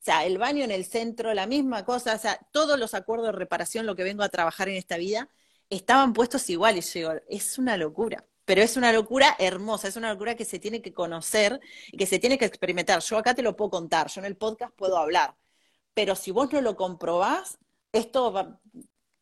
[0.00, 3.26] O sea, el baño en el centro, la misma cosa, o sea, todos los acuerdos
[3.28, 5.28] de reparación, lo que vengo a trabajar en esta vida,
[5.70, 6.92] estaban puestos iguales.
[6.94, 10.82] Yo es una locura, pero es una locura hermosa, es una locura que se tiene
[10.82, 11.60] que conocer
[11.92, 13.00] y que se tiene que experimentar.
[13.00, 15.36] Yo acá te lo puedo contar, yo en el podcast puedo hablar,
[15.94, 17.58] pero si vos no lo comprobás,
[17.92, 18.60] esto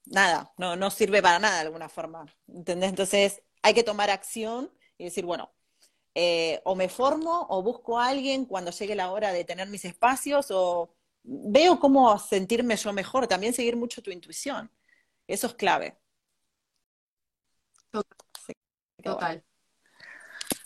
[0.06, 2.90] nada, no, no sirve para nada de alguna forma, ¿entendés?
[2.90, 5.52] Entonces hay que tomar acción y decir, bueno,
[6.14, 9.84] eh, o me formo o busco a alguien cuando llegue la hora de tener mis
[9.84, 14.70] espacios o veo cómo sentirme yo mejor, también seguir mucho tu intuición.
[15.26, 15.96] Eso es clave.
[19.02, 19.44] Total.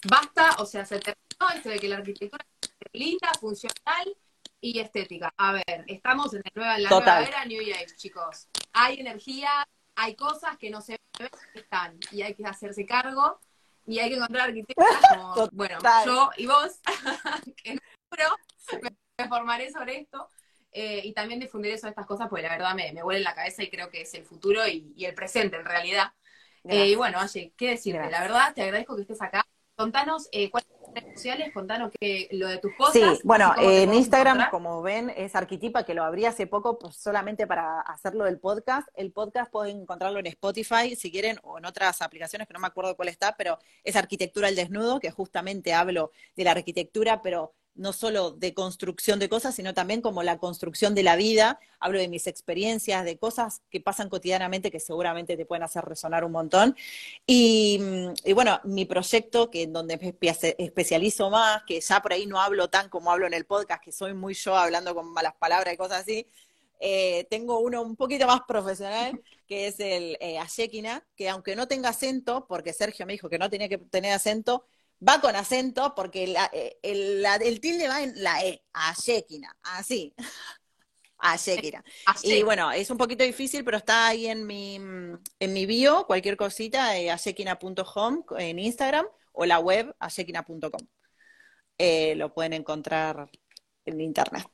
[0.08, 4.16] Basta, o sea, se terminó esto de que la arquitectura es linda, funcional
[4.64, 5.30] y estética.
[5.36, 8.48] A ver, estamos en la nueva era New Age, chicos.
[8.72, 9.50] Hay energía,
[9.94, 13.38] hay cosas que no se ven, están, y hay que hacerse cargo
[13.86, 14.86] y hay que encontrar arquitectos
[15.34, 16.80] como, bueno, yo y vos,
[17.62, 17.80] que no,
[19.18, 20.30] me formaré sobre esto.
[20.72, 23.34] Eh, y también difundiré sobre estas cosas, porque la verdad me, me huele en la
[23.34, 26.12] cabeza y creo que es el futuro y, el presente en realidad.
[26.64, 28.10] Eh, y bueno, oye, ¿qué decirte?
[28.10, 29.46] La verdad, te agradezco que estés acá.
[29.76, 32.94] Contanos eh, cuáles redes sociales, contanos que, lo de tus cosas.
[32.94, 37.46] Sí, bueno, en Instagram, como ven, es Arquitipa, que lo abrí hace poco pues, solamente
[37.46, 38.88] para hacerlo del podcast.
[38.94, 42.66] El podcast pueden encontrarlo en Spotify, si quieren, o en otras aplicaciones que no me
[42.66, 47.54] acuerdo cuál está, pero es Arquitectura al Desnudo, que justamente hablo de la arquitectura, pero
[47.74, 51.58] no solo de construcción de cosas, sino también como la construcción de la vida.
[51.80, 56.24] Hablo de mis experiencias, de cosas que pasan cotidianamente que seguramente te pueden hacer resonar
[56.24, 56.76] un montón.
[57.26, 57.80] Y,
[58.34, 60.14] bueno, mi proyecto, que en donde me
[60.58, 63.92] especializo más, que ya por ahí no hablo tan como hablo en el podcast, que
[63.92, 66.26] soy muy yo hablando con malas palabras y cosas así,
[66.80, 70.38] eh, tengo uno un poquito más profesional, que es el eh,
[71.16, 74.66] que aunque no tenga acento, porque Sergio me dijo que no tenía que tener acento,
[75.06, 80.14] va con acento porque eh, el, tilde va en la E, Ashekina, así.
[81.18, 81.82] Ashekina.
[82.22, 86.36] Y bueno, es un poquito difícil, pero está ahí en mi, en mi bio, cualquier
[86.36, 90.86] cosita, eh, ashekina.home en Instagram o la web ashekina.com.
[91.78, 93.30] Eh, lo pueden encontrar
[93.86, 94.46] en internet.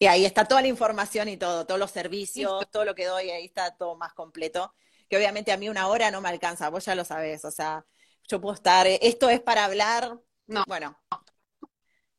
[0.00, 3.30] Y ahí está toda la información y todo, todos los servicios, todo lo que doy,
[3.30, 4.72] ahí está todo más completo.
[5.08, 7.84] Que obviamente a mí una hora no me alcanza, vos ya lo sabés, o sea,
[8.28, 10.64] yo puedo estar, eh, esto es para hablar, no.
[10.66, 10.98] Bueno,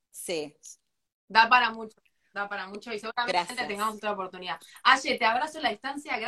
[0.10, 0.56] sí.
[1.28, 1.96] Da para mucho,
[2.34, 4.60] da para mucho y seguramente tengamos otra oportunidad.
[4.84, 6.20] Aye, te abrazo en la distancia,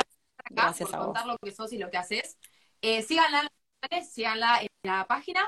[0.50, 2.38] gracias, por contar lo que sos y lo que haces.
[2.80, 3.50] Eh, síganla
[4.08, 5.40] síganla en la página.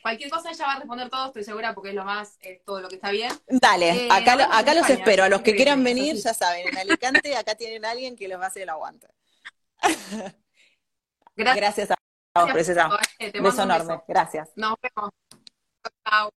[0.00, 2.88] Cualquier cosa ella va a responder todo, estoy segura, porque es lo más, todo lo
[2.88, 3.30] que está bien.
[3.46, 5.24] Dale, eh, acá, acá los espero.
[5.24, 8.40] A los que quieran venir, ya saben, en Alicante acá tienen a alguien que los
[8.40, 9.06] va a hacer el aguante.
[11.34, 12.01] Gracias, gracias a
[12.34, 12.52] un
[13.42, 14.02] beso enorme.
[14.08, 14.50] Gracias.
[14.56, 15.10] Nos vemos.
[16.08, 16.30] Chao.